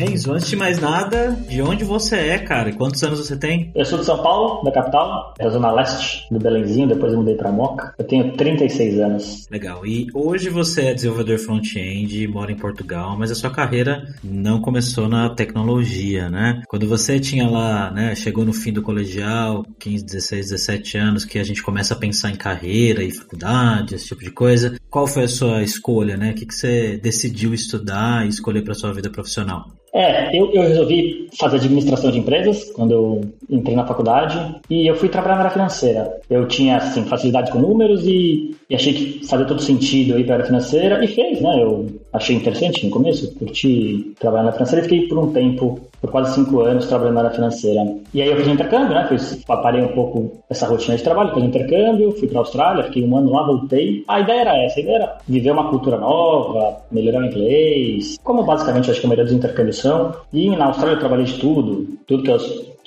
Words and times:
Enzo, 0.00 0.32
antes 0.32 0.48
de 0.48 0.54
mais 0.54 0.78
nada, 0.78 1.36
de 1.48 1.60
onde 1.60 1.82
você 1.82 2.14
é, 2.14 2.38
cara? 2.38 2.72
Quantos 2.72 3.02
anos 3.02 3.18
você 3.18 3.36
tem? 3.36 3.72
Eu 3.74 3.84
sou 3.84 3.98
de 3.98 4.04
São 4.04 4.22
Paulo, 4.22 4.62
da 4.62 4.70
capital, 4.70 5.34
da 5.36 5.48
zona 5.48 5.72
leste 5.72 6.24
do 6.30 6.38
Belenzinho, 6.38 6.86
depois 6.86 7.12
eu 7.12 7.18
mudei 7.18 7.34
pra 7.34 7.50
Moca. 7.50 7.94
Eu 7.98 8.04
tenho 8.04 8.32
36 8.36 9.00
anos. 9.00 9.48
Legal. 9.50 9.84
E 9.84 10.06
hoje 10.14 10.50
você 10.50 10.82
é 10.82 10.94
desenvolvedor 10.94 11.38
front-end, 11.38 12.28
mora 12.28 12.52
em 12.52 12.56
Portugal, 12.56 13.16
mas 13.18 13.32
a 13.32 13.34
sua 13.34 13.50
carreira 13.50 14.06
não 14.22 14.60
começou 14.60 15.08
na 15.08 15.30
tecnologia, 15.30 16.30
né? 16.30 16.62
Quando 16.68 16.86
você 16.86 17.18
tinha 17.18 17.48
lá, 17.48 17.90
né, 17.90 18.14
chegou 18.14 18.44
no 18.44 18.52
fim 18.52 18.72
do 18.72 18.82
colegial, 18.82 19.64
15, 19.80 20.04
16, 20.04 20.50
17 20.50 20.96
anos, 20.98 21.24
que 21.24 21.40
a 21.40 21.44
gente 21.44 21.60
começa 21.60 21.94
a 21.94 21.96
pensar 21.96 22.30
em 22.30 22.36
carreira 22.36 23.02
e 23.02 23.10
faculdade, 23.10 23.96
esse 23.96 24.06
tipo 24.06 24.22
de 24.22 24.30
coisa, 24.30 24.76
qual 24.88 25.08
foi 25.08 25.24
a 25.24 25.28
sua 25.28 25.62
escolha, 25.64 26.16
né? 26.16 26.30
O 26.30 26.34
que, 26.34 26.46
que 26.46 26.54
você 26.54 26.96
decidiu 26.98 27.52
estudar 27.52 28.24
e 28.24 28.28
escolher 28.28 28.62
para 28.62 28.74
sua 28.74 28.92
vida 28.92 29.10
profissional? 29.10 29.66
É, 29.92 30.36
eu, 30.36 30.52
eu 30.52 30.62
resolvi 30.62 31.28
fazer 31.38 31.56
administração 31.56 32.10
de 32.10 32.18
empresas 32.18 32.70
quando 32.72 32.92
eu 32.92 33.20
entrei 33.50 33.74
na 33.74 33.86
faculdade 33.86 34.56
e 34.68 34.86
eu 34.86 34.94
fui 34.94 35.08
trabalhar 35.08 35.36
na 35.36 35.40
área 35.42 35.52
financeira. 35.52 36.18
Eu 36.28 36.46
tinha, 36.46 36.76
assim, 36.76 37.04
facilidade 37.04 37.50
com 37.50 37.58
números 37.58 38.04
e, 38.04 38.54
e 38.68 38.74
achei 38.74 38.92
que 38.92 39.26
fazia 39.26 39.46
todo 39.46 39.62
sentido 39.62 40.14
aí 40.14 40.24
para 40.24 40.34
a 40.34 40.36
área 40.36 40.46
financeira 40.46 41.04
e 41.04 41.08
fez, 41.08 41.40
né? 41.40 41.62
Eu 41.62 41.86
achei 42.12 42.36
interessante 42.36 42.84
no 42.84 42.90
começo, 42.90 43.34
curti 43.36 44.14
trabalhar 44.18 44.44
na 44.44 44.52
financeira 44.52 44.84
e 44.84 44.88
fiquei 44.88 45.08
por 45.08 45.18
um 45.18 45.32
tempo 45.32 45.80
por 46.00 46.10
quase 46.10 46.34
cinco 46.34 46.60
anos 46.60 46.86
trabalhando 46.86 47.14
na 47.14 47.20
área 47.22 47.32
financeira. 47.32 47.82
E 48.14 48.22
aí 48.22 48.30
eu 48.30 48.36
fiz 48.36 48.46
um 48.46 48.52
intercâmbio, 48.52 48.94
né? 48.94 49.06
Fiz, 49.08 49.42
parei 49.46 49.82
um 49.82 49.88
pouco 49.88 50.40
essa 50.48 50.66
rotina 50.66 50.96
de 50.96 51.02
trabalho, 51.02 51.34
fiz 51.34 51.42
um 51.42 51.46
intercâmbio, 51.46 52.12
fui 52.12 52.28
para 52.28 52.38
a 52.38 52.42
Austrália, 52.42 52.84
fiquei 52.84 53.04
um 53.04 53.16
ano 53.16 53.32
lá, 53.32 53.44
voltei. 53.44 54.04
A 54.06 54.20
ideia 54.20 54.40
era 54.42 54.64
essa, 54.64 54.78
a 54.78 54.82
ideia 54.82 54.96
era 54.96 55.18
viver 55.26 55.50
uma 55.50 55.70
cultura 55.70 55.98
nova, 55.98 56.76
melhorar 56.90 57.20
o 57.20 57.26
inglês, 57.26 58.16
como 58.22 58.44
basicamente 58.44 58.90
acho 58.90 59.00
que 59.00 59.06
a 59.06 59.08
maioria 59.08 59.24
dos 59.24 59.34
intercâmbios 59.34 59.78
são. 59.78 60.12
E 60.32 60.50
na 60.50 60.66
Austrália 60.66 60.94
eu 60.94 61.00
trabalhei 61.00 61.26
de 61.26 61.38
tudo, 61.38 61.86
tudo 62.06 62.22
que 62.22 62.30
eu, 62.30 62.38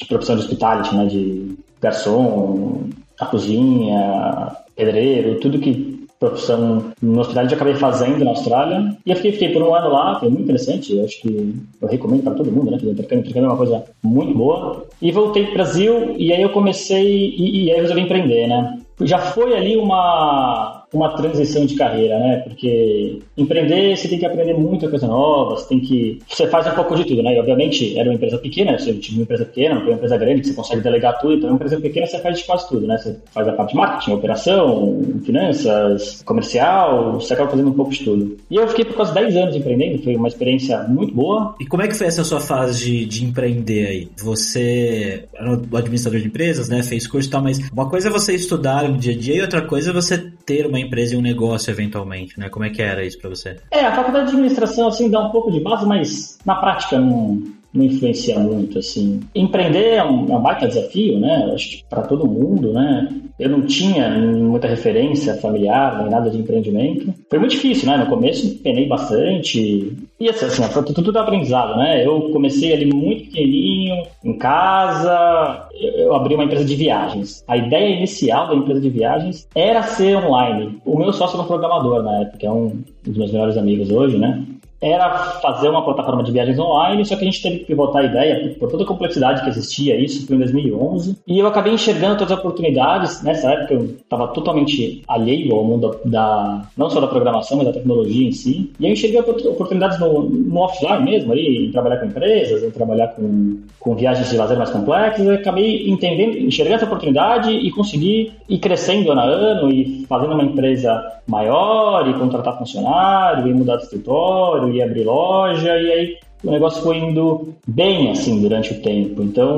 de 0.01 0.07
profissão 0.07 0.35
de 0.35 0.41
hospitality, 0.41 0.95
né? 0.95 1.05
De 1.05 1.57
garçom, 1.79 2.89
a 3.19 3.25
cozinha, 3.25 4.55
pedreiro, 4.75 5.39
tudo 5.39 5.59
que 5.59 6.01
profissão 6.19 6.93
no 7.01 7.19
hospital 7.19 7.45
eu 7.45 7.55
acabei 7.55 7.73
fazendo 7.73 8.23
na 8.23 8.29
Austrália. 8.29 8.95
E 9.03 9.09
eu 9.09 9.15
fiquei, 9.15 9.31
fiquei 9.31 9.49
por 9.49 9.63
um 9.63 9.73
ano 9.73 9.89
lá, 9.89 10.19
foi 10.19 10.29
muito 10.29 10.43
interessante. 10.43 10.95
Eu 10.95 11.05
acho 11.05 11.19
que 11.19 11.55
eu 11.81 11.87
recomendo 11.87 12.23
para 12.23 12.35
todo 12.35 12.51
mundo, 12.51 12.69
né? 12.69 12.77
Fazer 12.77 12.91
intercâmbio, 12.91 13.23
intercâmbio 13.23 13.47
é 13.47 13.49
uma 13.49 13.57
coisa 13.57 13.83
muito 14.03 14.37
boa. 14.37 14.85
E 15.01 15.11
voltei 15.11 15.43
para 15.43 15.51
o 15.51 15.55
Brasil 15.55 16.15
e 16.17 16.31
aí 16.31 16.41
eu 16.41 16.49
comecei, 16.49 17.33
e, 17.35 17.65
e 17.65 17.71
aí 17.71 17.77
eu 17.77 17.81
resolvi 17.81 18.01
empreender, 18.01 18.47
né? 18.47 18.79
Já 19.01 19.17
foi 19.17 19.57
ali 19.57 19.75
uma 19.75 20.80
uma 20.93 21.15
transição 21.15 21.65
de 21.65 21.75
carreira, 21.75 22.19
né? 22.19 22.37
Porque 22.37 23.19
empreender, 23.37 23.95
você 23.95 24.07
tem 24.07 24.19
que 24.19 24.25
aprender 24.25 24.53
muita 24.53 24.89
coisa 24.89 25.07
nova, 25.07 25.55
você 25.55 25.69
tem 25.69 25.79
que. 25.79 26.19
Você 26.27 26.47
faz 26.47 26.67
um 26.67 26.71
pouco 26.71 26.95
de 26.95 27.05
tudo, 27.05 27.23
né? 27.23 27.35
E, 27.35 27.39
obviamente, 27.39 27.97
era 27.97 28.09
uma 28.09 28.15
empresa 28.15 28.37
pequena, 28.37 28.77
você 28.77 28.93
tinha 28.93 29.17
uma 29.17 29.23
empresa 29.23 29.45
pequena, 29.45 29.75
não 29.75 29.81
tem 29.81 29.89
uma 29.91 29.95
empresa 29.95 30.17
grande 30.17 30.47
você 30.47 30.53
consegue 30.53 30.81
delegar 30.81 31.19
tudo, 31.19 31.35
então, 31.35 31.49
uma 31.49 31.55
empresa 31.55 31.79
pequena 31.79 32.05
você 32.05 32.19
faz 32.19 32.39
de 32.39 32.45
quase 32.45 32.67
tudo, 32.67 32.87
né? 32.87 32.97
Você 32.97 33.17
faz 33.33 33.47
a 33.47 33.53
parte 33.53 33.71
de 33.71 33.77
marketing, 33.77 34.11
operação, 34.13 35.01
finanças, 35.23 36.21
comercial, 36.23 37.13
você 37.13 37.33
acaba 37.33 37.51
fazendo 37.51 37.69
um 37.69 37.73
pouco 37.73 37.91
de 37.91 38.03
tudo. 38.03 38.37
E 38.49 38.55
eu 38.55 38.67
fiquei 38.67 38.85
por 38.85 38.95
quase 38.95 39.13
10 39.13 39.35
anos 39.37 39.55
empreendendo, 39.55 40.03
foi 40.03 40.15
uma 40.15 40.27
experiência 40.27 40.83
muito 40.83 41.13
boa. 41.13 41.55
E 41.59 41.65
como 41.65 41.83
é 41.83 41.87
que 41.87 41.95
foi 41.95 42.07
essa 42.07 42.23
sua 42.23 42.39
fase 42.39 42.83
de, 42.83 43.05
de 43.05 43.25
empreender 43.25 43.87
aí? 43.87 44.07
Você 44.21 45.25
era 45.33 45.51
um 45.51 45.77
administrador 45.77 46.19
de 46.19 46.27
empresas, 46.27 46.67
né? 46.67 46.83
Fez 46.83 47.07
curso 47.07 47.27
e 47.27 47.31
tal, 47.31 47.41
mas 47.41 47.59
uma 47.71 47.89
coisa 47.89 48.09
é 48.09 48.11
você 48.11 48.33
estudar 48.33 48.89
no 48.89 48.97
dia 48.97 49.13
a 49.13 49.17
dia 49.17 49.35
e 49.35 49.41
outra 49.41 49.61
coisa 49.61 49.91
é 49.91 49.93
você 49.93 50.17
ter 50.45 50.65
uma 50.65 50.80
empresa 50.81 51.13
e 51.13 51.17
um 51.17 51.21
negócio 51.21 51.71
eventualmente, 51.71 52.39
né? 52.39 52.49
Como 52.49 52.65
é 52.65 52.69
que 52.69 52.81
era 52.81 53.03
isso 53.05 53.19
para 53.19 53.29
você? 53.29 53.57
É, 53.71 53.85
a 53.85 53.95
faculdade 53.95 54.27
de 54.27 54.31
administração 54.31 54.87
assim 54.87 55.09
dá 55.09 55.19
um 55.19 55.31
pouco 55.31 55.51
de 55.51 55.59
base, 55.59 55.85
mas 55.85 56.37
na 56.45 56.55
prática 56.55 56.99
não 56.99 57.60
não 57.73 57.85
influencia 57.85 58.37
muito, 58.39 58.79
assim. 58.79 59.19
Empreender 59.33 59.95
é 59.95 60.03
um, 60.03 60.31
é 60.31 60.37
um 60.37 60.41
baita 60.41 60.67
desafio, 60.67 61.19
né? 61.19 61.51
Acho 61.53 61.69
que 61.69 61.83
para 61.89 62.01
todo 62.01 62.27
mundo, 62.27 62.73
né? 62.73 63.09
Eu 63.39 63.49
não 63.49 63.61
tinha 63.61 64.09
muita 64.09 64.67
referência 64.67 65.35
familiar, 65.35 65.99
nem 65.99 66.11
nada 66.11 66.29
de 66.29 66.37
empreendimento. 66.37 67.13
Foi 67.29 67.39
muito 67.39 67.51
difícil, 67.51 67.89
né? 67.89 67.97
No 67.97 68.07
começo, 68.07 68.57
penei 68.59 68.87
bastante. 68.87 69.97
E 70.19 70.29
assim, 70.29 70.45
assim 70.45 70.61
tudo, 70.73 70.93
tudo 70.93 71.17
é 71.17 71.21
aprendizado, 71.21 71.77
né? 71.77 72.05
Eu 72.05 72.29
comecei 72.31 72.73
ali 72.73 72.85
muito 72.85 73.25
pequenininho, 73.25 74.03
em 74.23 74.37
casa, 74.37 75.67
eu 75.73 76.13
abri 76.13 76.35
uma 76.35 76.43
empresa 76.43 76.65
de 76.65 76.75
viagens. 76.75 77.43
A 77.47 77.57
ideia 77.57 77.95
inicial 77.95 78.47
da 78.47 78.55
empresa 78.55 78.81
de 78.81 78.89
viagens 78.89 79.47
era 79.55 79.81
ser 79.83 80.17
online. 80.17 80.77
O 80.85 80.97
meu 80.97 81.11
sócio 81.13 81.35
era 81.35 81.43
um 81.43 81.47
programador 81.47 82.03
na 82.03 82.21
época, 82.21 82.45
é 82.45 82.51
um 82.51 82.81
dos 83.03 83.17
meus 83.17 83.31
melhores 83.31 83.57
amigos 83.57 83.89
hoje, 83.89 84.17
né? 84.17 84.43
Era 84.81 85.39
fazer 85.41 85.69
uma 85.69 85.83
plataforma 85.83 86.23
de 86.23 86.31
viagens 86.31 86.57
online, 86.57 87.05
só 87.05 87.15
que 87.15 87.21
a 87.21 87.25
gente 87.25 87.41
teve 87.41 87.59
que 87.59 87.65
pivotar 87.65 88.01
a 88.01 88.05
ideia 88.05 88.55
por 88.59 88.69
toda 88.69 88.83
a 88.83 88.87
complexidade 88.87 89.43
que 89.43 89.49
existia, 89.49 89.95
isso 89.99 90.25
foi 90.25 90.35
em 90.35 90.39
2011, 90.39 91.17
e 91.27 91.39
eu 91.39 91.45
acabei 91.45 91.73
enxergando 91.73 92.17
todas 92.17 92.31
as 92.31 92.39
oportunidades, 92.39 93.21
nessa 93.21 93.51
época 93.51 93.75
eu 93.75 93.85
estava 93.85 94.27
totalmente 94.29 95.03
alheio 95.07 95.53
ao 95.53 95.63
mundo 95.63 95.99
da, 96.03 96.63
não 96.75 96.89
só 96.89 96.99
da 96.99 97.07
programação, 97.07 97.57
mas 97.57 97.67
da 97.67 97.73
tecnologia 97.73 98.27
em 98.27 98.31
si, 98.31 98.71
e 98.79 98.85
eu 98.87 98.91
enxerguei 98.91 99.19
oportunidades 99.19 99.99
no, 99.99 100.23
no 100.23 100.59
offline 100.59 101.03
mesmo, 101.03 101.33
aí, 101.33 101.67
em 101.67 101.71
trabalhar 101.71 101.97
com 101.97 102.07
empresas, 102.07 102.63
em 102.63 102.71
trabalhar 102.71 103.09
com, 103.09 103.59
com 103.79 103.95
viagens 103.95 104.29
de 104.29 104.37
lazer 104.37 104.57
mais 104.57 104.71
complexas, 104.71 105.25
eu 105.25 105.35
acabei 105.35 105.87
entendendo, 105.87 106.37
enxergando 106.37 106.77
essa 106.77 106.85
oportunidade 106.85 107.51
e 107.51 107.69
consegui 107.71 108.31
ir 108.49 108.57
crescendo 108.57 109.11
ano 109.11 109.21
a 109.21 109.25
ano 109.25 109.71
e 109.71 110.05
fazendo 110.07 110.33
uma 110.33 110.43
empresa 110.43 111.21
maior 111.27 112.07
e 112.09 112.13
contratar 112.13 112.57
funcionário 112.57 113.47
e 113.47 113.53
mudar 113.53 113.77
de 113.77 113.83
escritório 113.83 114.70
ia 114.73 114.85
abrir 114.85 115.03
loja, 115.03 115.77
e 115.77 115.91
aí 115.91 116.17
o 116.43 116.51
negócio 116.51 116.81
foi 116.81 116.97
indo 116.97 117.53
bem 117.67 118.11
assim 118.11 118.41
durante 118.41 118.73
o 118.73 118.81
tempo. 118.81 119.21
Então 119.21 119.49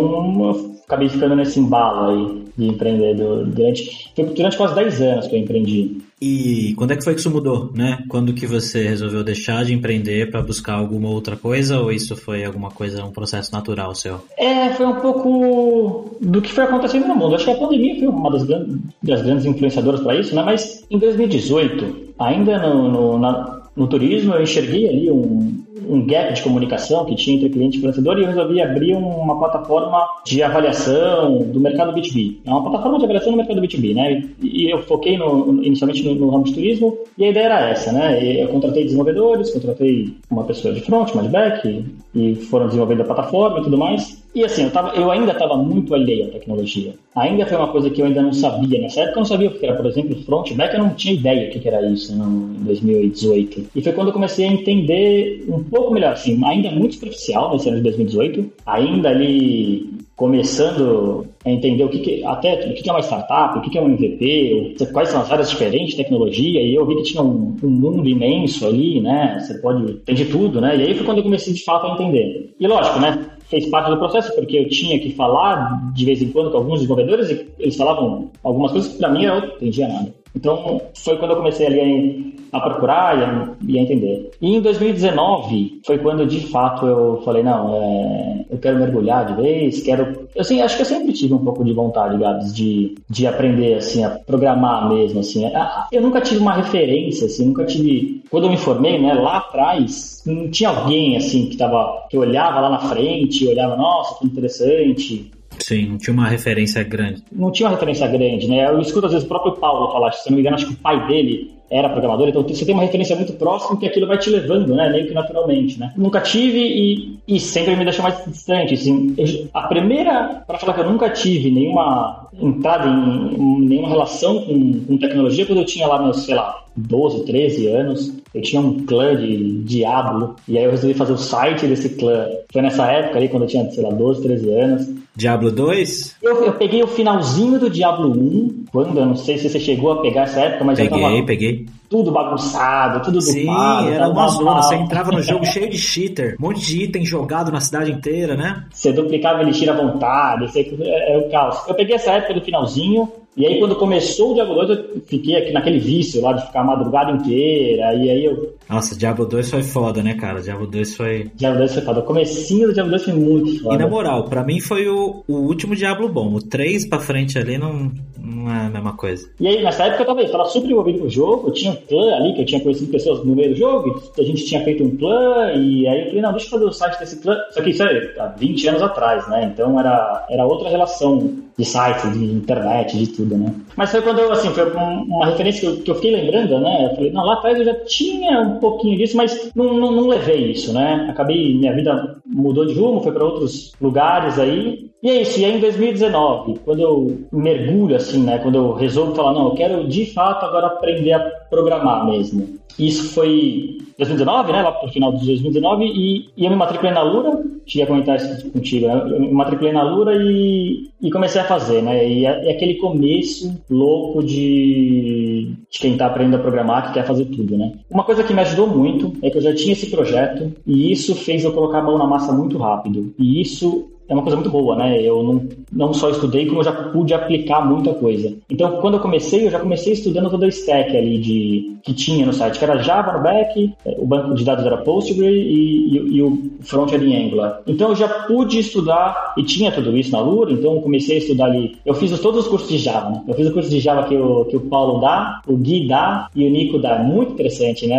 eu 0.43 0.73
acabei 0.85 1.09
ficando 1.09 1.35
nesse 1.35 1.59
embalo 1.59 2.09
aí 2.09 2.43
de 2.57 2.67
empreender 2.67 3.15
durante, 3.15 4.11
foi 4.15 4.25
durante 4.25 4.57
quase 4.57 4.75
10 4.75 5.01
anos 5.01 5.27
que 5.27 5.35
eu 5.35 5.39
empreendi. 5.39 5.97
E 6.21 6.73
quando 6.77 6.91
é 6.91 6.95
que 6.95 7.03
foi 7.03 7.13
que 7.13 7.19
isso 7.19 7.29
mudou, 7.29 7.71
né? 7.73 8.01
Quando 8.07 8.33
que 8.33 8.47
você 8.47 8.87
resolveu 8.87 9.23
deixar 9.23 9.65
de 9.65 9.73
empreender 9.73 10.31
para 10.31 10.41
buscar 10.41 10.75
alguma 10.75 11.09
outra 11.09 11.35
coisa 11.35 11.79
ou 11.79 11.91
isso 11.91 12.15
foi 12.15 12.45
alguma 12.45 12.69
coisa, 12.69 13.03
um 13.03 13.11
processo 13.11 13.51
natural 13.51 13.93
seu? 13.93 14.21
É, 14.37 14.69
foi 14.69 14.85
um 14.85 14.95
pouco 14.95 16.15
do 16.21 16.41
que 16.41 16.53
foi 16.53 16.63
acontecendo 16.63 17.07
no 17.07 17.15
mundo. 17.15 17.35
Acho 17.35 17.45
que 17.45 17.51
a 17.51 17.55
pandemia 17.55 17.99
foi 17.99 18.07
uma 18.07 18.31
das, 18.31 18.47
das 18.47 19.21
grandes 19.21 19.45
influenciadoras 19.45 19.99
para 19.99 20.17
isso, 20.17 20.33
né? 20.33 20.43
Mas 20.43 20.85
em 20.89 20.97
2018, 20.97 22.13
ainda 22.17 22.57
no, 22.69 22.89
no 22.89 23.17
na, 23.17 23.62
no 23.75 23.87
turismo, 23.87 24.33
eu 24.33 24.43
enxerguei 24.43 24.87
ali 24.87 25.11
um, 25.11 25.63
um 25.87 26.05
gap 26.05 26.33
de 26.33 26.43
comunicação 26.43 27.05
que 27.05 27.15
tinha 27.15 27.37
entre 27.37 27.49
cliente 27.49 27.77
e 27.77 27.81
fornecedor 27.81 28.17
e 28.17 28.21
eu 28.21 28.27
resolvi 28.27 28.61
abrir 28.61 28.95
uma 28.95 29.37
plataforma 29.39 30.07
de 30.25 30.43
avaliação 30.43 31.39
do 31.39 31.59
mercado 31.59 31.91
B2B. 31.91 32.37
É 32.45 32.49
uma 32.49 32.61
plataforma 32.61 32.99
de 32.99 33.05
avaliação 33.05 33.31
do 33.31 33.37
mercado 33.37 33.61
B2B, 33.61 33.95
né? 33.95 34.29
E 34.41 34.71
eu 34.71 34.83
foquei 34.83 35.17
no, 35.17 35.63
inicialmente 35.63 36.03
no, 36.03 36.15
no 36.15 36.29
ramo 36.29 36.43
de 36.43 36.53
turismo 36.53 36.97
e 37.17 37.25
a 37.25 37.29
ideia 37.29 37.45
era 37.45 37.69
essa, 37.69 37.91
né? 37.91 38.43
Eu 38.43 38.47
contratei 38.49 38.83
desenvolvedores, 38.83 39.51
contratei 39.51 40.13
uma 40.29 40.43
pessoa 40.43 40.73
de 40.73 40.81
front, 40.81 41.11
uma 41.13 41.23
de 41.23 41.29
back 41.29 41.85
e 42.13 42.35
foram 42.35 42.67
desenvolvendo 42.67 43.01
a 43.01 43.05
plataforma 43.05 43.59
e 43.59 43.63
tudo 43.63 43.77
mais. 43.77 44.22
E 44.35 44.43
assim, 44.43 44.63
eu, 44.63 44.71
tava, 44.71 44.95
eu 44.95 45.11
ainda 45.11 45.31
estava 45.31 45.55
muito 45.55 45.93
alheio 45.93 46.25
à 46.25 46.29
tecnologia. 46.29 46.95
Ainda 47.15 47.45
foi 47.45 47.57
uma 47.57 47.67
coisa 47.67 47.89
que 47.89 48.01
eu 48.01 48.05
ainda 48.05 48.21
não 48.21 48.33
sabia. 48.33 48.81
Nessa 48.81 49.01
época 49.01 49.17
eu 49.17 49.21
não 49.21 49.25
sabia 49.25 49.49
o 49.49 49.53
que 49.53 49.65
era, 49.65 49.75
por 49.75 49.85
exemplo, 49.85 50.19
front 50.23 50.51
back, 50.53 50.73
eu 50.73 50.83
não 50.83 50.95
tinha 50.95 51.13
ideia 51.13 51.49
o 51.49 51.51
que 51.51 51.67
era 51.67 51.87
isso 51.87 52.11
em 52.11 52.63
2018. 52.63 53.65
E 53.75 53.81
foi 53.81 53.93
quando 53.93 54.07
eu 54.07 54.13
comecei 54.13 54.47
a 54.47 54.51
entender 54.51 55.45
um 55.47 55.63
pouco 55.63 55.93
melhor, 55.93 56.13
assim, 56.13 56.43
ainda 56.43 56.71
muito 56.71 56.95
superficial 56.95 57.51
nesse 57.51 57.67
ano 57.67 57.77
de 57.77 57.83
2018, 57.83 58.51
ainda 58.65 59.09
ali 59.09 60.03
começando 60.15 61.27
a 61.43 61.49
entender 61.49 61.83
o 61.83 61.89
que, 61.89 61.99
que 61.99 62.23
até 62.23 62.53
o 62.69 62.73
que 62.73 62.89
é 62.89 62.93
uma 62.93 63.01
startup, 63.01 63.57
o 63.57 63.61
que 63.61 63.77
é 63.77 63.81
um 63.81 63.87
MVP, 63.87 64.75
quais 64.93 65.09
são 65.09 65.21
as 65.21 65.31
áreas 65.31 65.49
diferentes 65.49 65.91
de 65.91 65.97
tecnologia, 65.97 66.61
e 66.61 66.73
eu 66.73 66.85
vi 66.85 66.95
que 66.97 67.03
tinha 67.03 67.21
um, 67.21 67.55
um, 67.61 67.69
mundo 67.69 68.07
imenso 68.07 68.65
ali, 68.65 69.01
né? 69.01 69.39
Você 69.39 69.55
pode 69.55 69.93
tem 70.05 70.15
de 70.15 70.25
tudo, 70.25 70.61
né? 70.61 70.77
E 70.77 70.81
aí 70.83 70.93
foi 70.93 71.05
quando 71.05 71.17
eu 71.17 71.23
comecei 71.23 71.53
de 71.53 71.63
fato 71.63 71.87
a 71.87 71.93
entender. 71.93 72.55
E 72.59 72.67
lógico, 72.67 72.99
né? 72.99 73.25
Fez 73.49 73.67
parte 73.67 73.89
do 73.89 73.97
processo, 73.97 74.33
porque 74.35 74.57
eu 74.57 74.69
tinha 74.69 74.99
que 74.99 75.11
falar 75.13 75.91
de 75.93 76.05
vez 76.05 76.21
em 76.21 76.31
quando 76.31 76.51
com 76.51 76.57
alguns 76.57 76.75
desenvolvedores 76.75 77.29
e 77.29 77.47
eles 77.59 77.75
falavam 77.75 78.31
algumas 78.43 78.71
coisas 78.71 78.91
que 78.91 78.97
para 78.97 79.09
mim 79.09 79.23
eu 79.23 79.39
não 79.39 79.47
entendia 79.47 79.87
nada. 79.87 80.22
Então, 80.35 80.81
foi 80.95 81.17
quando 81.17 81.31
eu 81.31 81.37
comecei 81.37 81.67
ali 81.67 82.35
a, 82.51 82.57
a 82.57 82.61
procurar 82.61 83.17
e 83.17 83.23
a, 83.23 83.55
e 83.67 83.79
a, 83.79 83.81
entender. 83.81 84.31
E 84.41 84.55
em 84.55 84.61
2019 84.61 85.81
foi 85.85 85.99
quando, 85.99 86.25
de 86.25 86.39
fato, 86.47 86.85
eu 86.85 87.21
falei, 87.23 87.43
não, 87.43 87.75
é, 87.75 88.45
eu 88.49 88.57
quero 88.57 88.79
mergulhar 88.79 89.25
de 89.27 89.41
vez, 89.41 89.81
quero... 89.83 90.27
Assim, 90.37 90.61
acho 90.61 90.75
que 90.75 90.81
eu 90.81 90.87
sempre 90.87 91.13
tive 91.13 91.33
um 91.33 91.43
pouco 91.43 91.63
de 91.63 91.73
vontade, 91.73 92.17
Gabs, 92.17 92.53
de, 92.53 92.95
de 93.09 93.27
aprender, 93.27 93.75
assim, 93.75 94.03
a 94.03 94.09
programar 94.09 94.89
mesmo, 94.89 95.19
assim. 95.19 95.43
Eu 95.91 96.01
nunca 96.01 96.19
tive 96.19 96.41
uma 96.41 96.53
referência, 96.53 97.27
assim, 97.27 97.45
nunca 97.45 97.65
tive... 97.65 98.23
Quando 98.29 98.45
eu 98.45 98.49
me 98.49 98.57
formei, 98.57 98.99
né, 98.99 99.13
lá 99.13 99.37
atrás, 99.37 100.23
não 100.25 100.49
tinha 100.49 100.69
alguém, 100.69 101.15
assim, 101.15 101.47
que 101.47 101.57
tava... 101.57 102.05
que 102.09 102.17
olhava 102.17 102.59
lá 102.59 102.69
na 102.71 102.79
frente, 102.79 103.47
olhava, 103.47 103.77
nossa, 103.77 104.19
que 104.19 104.25
interessante 104.25 105.31
Sim, 105.73 105.87
não 105.87 105.97
tinha 105.97 106.13
uma 106.13 106.27
referência 106.27 106.83
grande. 106.83 107.23
Não 107.31 107.51
tinha 107.51 107.67
uma 107.67 107.73
referência 107.73 108.07
grande, 108.07 108.47
né? 108.47 108.69
Eu 108.69 108.79
escuto 108.79 109.07
às 109.07 109.11
vezes 109.11 109.25
o 109.25 109.29
próprio 109.29 109.53
Paulo 109.53 109.91
falar, 109.91 110.11
se 110.11 110.29
não 110.29 110.35
me 110.35 110.41
engano, 110.41 110.55
acho 110.55 110.67
que 110.67 110.73
o 110.73 110.77
pai 110.77 111.07
dele 111.07 111.51
era 111.71 111.89
programador, 111.89 112.27
então 112.27 112.43
você 112.43 112.63
tem 112.63 112.75
uma 112.75 112.83
referência 112.83 113.15
muito 113.15 113.33
próxima 113.33 113.79
que 113.79 113.87
aquilo 113.87 114.05
vai 114.05 114.19
te 114.19 114.29
levando, 114.29 114.75
né? 114.75 114.89
Meio 114.89 115.07
que 115.07 115.13
naturalmente, 115.15 115.79
né? 115.79 115.91
Nunca 115.97 116.21
tive 116.21 116.59
e, 116.59 117.19
e 117.27 117.39
sempre 117.39 117.75
me 117.75 117.83
deixou 117.83 118.03
mais 118.03 118.23
distante, 118.23 118.75
assim. 118.75 119.15
Eu, 119.17 119.47
a 119.51 119.63
primeira, 119.63 120.43
para 120.45 120.59
falar 120.59 120.75
que 120.75 120.81
eu 120.81 120.91
nunca 120.91 121.09
tive 121.09 121.49
nenhuma 121.49 122.27
entrada 122.39 122.87
em, 122.87 123.33
em 123.35 123.65
nenhuma 123.65 123.89
relação 123.89 124.43
com, 124.43 124.85
com 124.85 124.97
tecnologia, 124.97 125.47
quando 125.47 125.59
eu 125.59 125.65
tinha 125.65 125.87
lá 125.87 125.99
meus, 125.99 126.23
sei 126.25 126.35
lá, 126.35 126.63
12, 126.75 127.25
13 127.25 127.67
anos, 127.67 128.13
eu 128.35 128.41
tinha 128.43 128.61
um 128.61 128.85
clã 128.85 129.15
de 129.15 129.63
Diablo, 129.63 130.35
e 130.47 130.59
aí 130.59 130.65
eu 130.65 130.71
resolvi 130.71 130.93
fazer 130.93 131.13
o 131.13 131.17
site 131.17 131.65
desse 131.65 131.89
clã. 131.89 132.27
Foi 132.51 132.61
nessa 132.61 132.85
época 132.91 133.17
aí, 133.17 133.27
quando 133.27 133.43
eu 133.43 133.49
tinha, 133.49 133.67
sei 133.71 133.83
lá, 133.83 133.89
12, 133.89 134.21
13 134.21 134.51
anos. 134.51 135.02
Diablo 135.15 135.51
2? 135.51 136.17
Eu, 136.21 136.43
eu 136.43 136.53
peguei 136.53 136.81
o 136.81 136.87
finalzinho 136.87 137.59
do 137.59 137.69
Diablo 137.69 138.09
1, 138.11 138.65
quando, 138.71 138.97
eu 138.97 139.05
não 139.05 139.15
sei 139.15 139.37
se 139.37 139.47
você 139.47 139.59
chegou 139.59 139.91
a 139.91 140.01
pegar 140.01 140.23
essa 140.23 140.39
época, 140.39 140.63
mas 140.63 140.79
peguei, 140.79 140.99
já 140.99 141.09
tava 141.09 141.25
peguei. 141.25 141.65
tudo 141.87 142.11
bagunçado, 142.11 143.03
tudo 143.03 143.21
Sim, 143.21 143.45
dupado. 143.45 143.89
era 143.89 144.09
uma 144.09 144.27
zona, 144.27 144.61
você 144.63 144.75
entrava 144.75 145.11
no 145.11 145.21
jogo 145.21 145.45
cheio 145.47 145.69
de 145.69 145.77
cheater, 145.77 146.35
um 146.39 146.47
monte 146.47 146.61
de 146.61 146.83
item 146.85 147.05
jogado 147.05 147.51
na 147.51 147.59
cidade 147.59 147.91
inteira, 147.91 148.35
né? 148.35 148.65
Você 148.71 148.91
duplicava 148.91 149.41
elixir 149.43 149.69
à 149.69 149.73
vontade, 149.73 150.51
você, 150.51 150.61
é, 150.81 151.13
é 151.13 151.17
o 151.17 151.29
caos. 151.29 151.67
Eu 151.67 151.75
peguei 151.75 151.95
essa 151.95 152.11
época 152.11 152.33
do 152.33 152.41
finalzinho, 152.41 153.11
e 153.35 153.47
aí, 153.47 153.59
quando 153.59 153.75
começou 153.75 154.31
o 154.31 154.33
Diablo 154.35 154.53
2, 154.53 154.69
eu 154.69 155.01
fiquei 155.07 155.35
aqui 155.35 155.51
naquele 155.51 155.79
vício 155.79 156.21
lá 156.21 156.33
de 156.33 156.45
ficar 156.45 156.61
a 156.61 156.63
madrugada 156.63 157.11
inteira. 157.11 157.93
E 157.95 158.09
aí 158.09 158.25
eu. 158.25 158.55
Nossa, 158.69 158.95
Diablo 158.95 159.25
2 159.25 159.49
foi 159.49 159.63
foda, 159.63 160.03
né, 160.03 160.13
cara? 160.13 160.39
Diablo 160.39 160.67
2 160.67 160.95
foi. 160.95 161.31
Diablo 161.35 161.59
2 161.59 161.73
foi 161.73 161.81
foda. 161.81 161.99
O 162.01 162.03
comecinho 162.03 162.67
do 162.67 162.73
Diablo 162.73 162.91
2 162.91 163.03
foi 163.03 163.13
muito 163.13 163.63
foda. 163.63 163.75
E 163.75 163.77
na 163.79 163.87
moral, 163.87 164.25
pra 164.25 164.43
mim 164.43 164.59
foi 164.59 164.87
o, 164.87 165.23
o 165.27 165.33
último 165.33 165.75
Diablo 165.75 166.07
bom. 166.07 166.31
O 166.33 166.41
3 166.41 166.85
pra 166.85 166.99
frente 166.99 167.39
ali 167.39 167.57
não, 167.57 167.91
não 168.19 168.51
é 168.51 168.67
a 168.67 168.69
mesma 168.69 168.95
coisa. 168.95 169.27
E 169.39 169.47
aí, 169.47 169.63
nessa 169.63 169.85
época 169.85 170.03
eu 170.03 170.07
tava, 170.07 170.21
eu 170.21 170.31
tava 170.31 170.45
super 170.45 170.69
envolvido 170.69 170.99
com 170.99 171.05
o 171.05 171.09
jogo. 171.09 171.47
Eu 171.47 171.53
tinha 171.53 171.71
um 171.71 171.75
clã 171.75 172.15
ali, 172.15 172.33
que 172.35 172.41
eu 172.41 172.45
tinha 172.45 172.61
conhecido 172.61 172.91
pessoas 172.91 173.25
no 173.25 173.35
meio 173.35 173.49
do 173.49 173.55
jogo. 173.55 173.99
A 174.15 174.23
gente 174.23 174.45
tinha 174.45 174.63
feito 174.63 174.83
um 174.83 174.95
clã. 174.95 175.51
E 175.53 175.87
aí 175.87 176.01
eu 176.01 176.05
falei, 176.07 176.21
não, 176.21 176.31
deixa 176.31 176.45
eu 176.45 176.51
fazer 176.51 176.65
o 176.65 176.71
site 176.71 176.99
desse 176.99 177.19
clã. 177.19 177.35
Só 177.49 177.63
que 177.63 177.71
isso 177.71 177.81
é 177.81 178.13
há 178.19 178.27
20 178.27 178.67
anos 178.67 178.83
atrás, 178.83 179.27
né? 179.27 179.51
Então 179.51 179.79
era, 179.79 180.27
era 180.29 180.45
outra 180.45 180.69
relação 180.69 181.41
de 181.57 181.65
sites, 181.65 182.11
de 182.13 182.25
internet, 182.25 182.97
de 182.97 183.07
tudo, 183.07 183.37
né? 183.37 183.53
Mas 183.75 183.91
foi 183.91 184.01
quando 184.01 184.19
assim, 184.31 184.49
foi 184.49 184.71
uma 184.71 185.25
referência 185.25 185.61
que 185.61 185.67
eu, 185.67 185.83
que 185.83 185.91
eu 185.91 185.95
fiquei 185.95 186.11
lembrando, 186.11 186.59
né? 186.59 186.85
Eu 186.85 186.95
falei, 186.95 187.11
não, 187.11 187.23
lá 187.23 187.33
atrás 187.33 187.57
eu 187.57 187.65
já 187.65 187.75
tinha 187.85 188.39
um 188.41 188.59
pouquinho 188.59 188.97
disso, 188.97 189.15
mas 189.15 189.51
não, 189.55 189.73
não, 189.73 189.91
não 189.91 190.07
levei 190.07 190.51
isso, 190.51 190.73
né? 190.73 191.07
Acabei, 191.09 191.55
minha 191.55 191.73
vida 191.73 192.17
mudou 192.25 192.65
de 192.65 192.73
rumo, 192.73 193.01
foi 193.01 193.11
para 193.11 193.25
outros 193.25 193.73
lugares 193.79 194.39
aí. 194.39 194.91
E 195.03 195.09
é 195.09 195.21
isso, 195.21 195.37
e 195.37 195.43
aí 195.43 195.57
em 195.57 195.59
2019, 195.59 196.59
quando 196.63 196.79
eu 196.79 197.27
mergulho, 197.29 197.93
assim, 197.93 198.23
né? 198.23 198.37
Quando 198.37 198.55
eu 198.55 198.71
resolvo 198.71 199.13
falar, 199.13 199.33
não, 199.33 199.47
eu 199.49 199.51
quero 199.51 199.85
de 199.85 200.05
fato 200.05 200.45
agora 200.45 200.67
aprender 200.67 201.11
a 201.11 201.19
programar 201.49 202.05
mesmo. 202.05 202.57
Isso 202.79 203.13
foi 203.13 203.79
2019, 203.97 204.53
né? 204.53 204.61
Lá 204.61 204.71
pro 204.71 204.89
final 204.89 205.11
de 205.11 205.25
2019, 205.25 205.83
e, 205.83 206.29
e 206.37 206.45
eu 206.45 206.49
me 206.49 206.55
matriculei 206.55 206.93
na 206.93 207.03
Lura, 207.03 207.43
cheguei 207.65 207.83
a 207.83 207.87
comentar 207.87 208.15
isso 208.15 208.49
contigo, 208.49 208.87
né? 208.87 208.93
Eu 208.93 209.19
me 209.19 209.33
matriculei 209.33 209.73
na 209.73 209.83
Lura 209.83 210.15
e, 210.15 210.89
e 211.01 211.11
comecei 211.11 211.41
a 211.41 211.45
fazer, 211.45 211.83
né? 211.83 212.07
E 212.07 212.25
é, 212.25 212.47
é 212.47 212.51
aquele 212.53 212.75
começo 212.75 213.61
louco 213.69 214.23
de, 214.23 215.51
de 215.69 215.79
quem 215.79 215.97
tá 215.97 216.05
aprendendo 216.05 216.37
a 216.37 216.39
programar, 216.39 216.87
que 216.87 216.93
quer 216.93 217.05
fazer 217.05 217.25
tudo, 217.25 217.57
né? 217.57 217.73
Uma 217.91 218.05
coisa 218.05 218.23
que 218.23 218.33
me 218.33 218.39
ajudou 218.39 218.67
muito 218.67 219.11
é 219.21 219.29
que 219.29 219.37
eu 219.37 219.41
já 219.41 219.53
tinha 219.53 219.73
esse 219.73 219.91
projeto, 219.91 220.49
e 220.65 220.93
isso 220.93 221.13
fez 221.13 221.43
eu 221.43 221.51
colocar 221.51 221.79
a 221.79 221.83
mão 221.83 221.97
na 221.97 222.07
massa 222.07 222.31
muito 222.31 222.57
rápido. 222.57 223.13
E 223.19 223.41
isso 223.41 223.89
é 224.13 224.15
uma 224.15 224.23
coisa 224.23 224.37
muito 224.37 224.49
boa, 224.49 224.75
né? 224.75 225.01
Eu 225.01 225.23
não, 225.23 225.47
não 225.71 225.93
só 225.93 226.09
estudei, 226.09 226.45
como 226.45 226.59
eu 226.59 226.63
já 226.63 226.71
pude 226.71 227.13
aplicar 227.13 227.65
muita 227.65 227.93
coisa. 227.93 228.33
Então, 228.49 228.77
quando 228.77 228.95
eu 228.95 228.99
comecei, 228.99 229.45
eu 229.45 229.51
já 229.51 229.59
comecei 229.59 229.93
estudando 229.93 230.29
toda 230.29 230.45
a 230.45 230.49
stack 230.49 230.95
ali 230.95 231.17
de, 231.17 231.77
que 231.83 231.93
tinha 231.93 232.25
no 232.25 232.33
site, 232.33 232.59
que 232.59 232.63
era 232.63 232.81
Java 232.81 233.13
no 233.13 233.23
back, 233.23 233.73
o 233.97 234.05
banco 234.05 234.33
de 234.33 234.43
dados 234.43 234.65
era 234.65 234.77
Postgre 234.77 235.27
e, 235.27 235.97
e, 235.97 236.17
e 236.17 236.21
o 236.21 236.51
front 236.61 236.91
era 236.91 237.03
em 237.03 237.27
Angular. 237.27 237.61
Então, 237.67 237.89
eu 237.89 237.95
já 237.95 238.07
pude 238.07 238.59
estudar, 238.59 239.33
e 239.37 239.43
tinha 239.43 239.71
tudo 239.71 239.97
isso 239.97 240.11
na 240.11 240.21
Lura, 240.21 240.51
então 240.51 240.75
eu 240.75 240.81
comecei 240.81 241.15
a 241.15 241.19
estudar 241.19 241.45
ali. 241.45 241.77
Eu 241.85 241.93
fiz 241.93 242.17
todos 242.19 242.45
os 242.45 242.47
cursos 242.47 242.69
de 242.69 242.77
Java, 242.77 243.09
né? 243.09 243.23
Eu 243.27 243.33
fiz 243.33 243.47
o 243.47 243.53
curso 243.53 243.69
de 243.69 243.79
Java 243.79 244.07
que 244.07 244.15
o, 244.15 244.45
que 244.45 244.57
o 244.57 244.61
Paulo 244.61 244.99
dá, 244.99 245.41
o 245.47 245.57
Gui 245.57 245.87
dá 245.87 246.27
e 246.35 246.45
o 246.45 246.51
Nico 246.51 246.77
dá. 246.77 246.99
Muito 246.99 247.33
interessante, 247.33 247.87
né? 247.87 247.97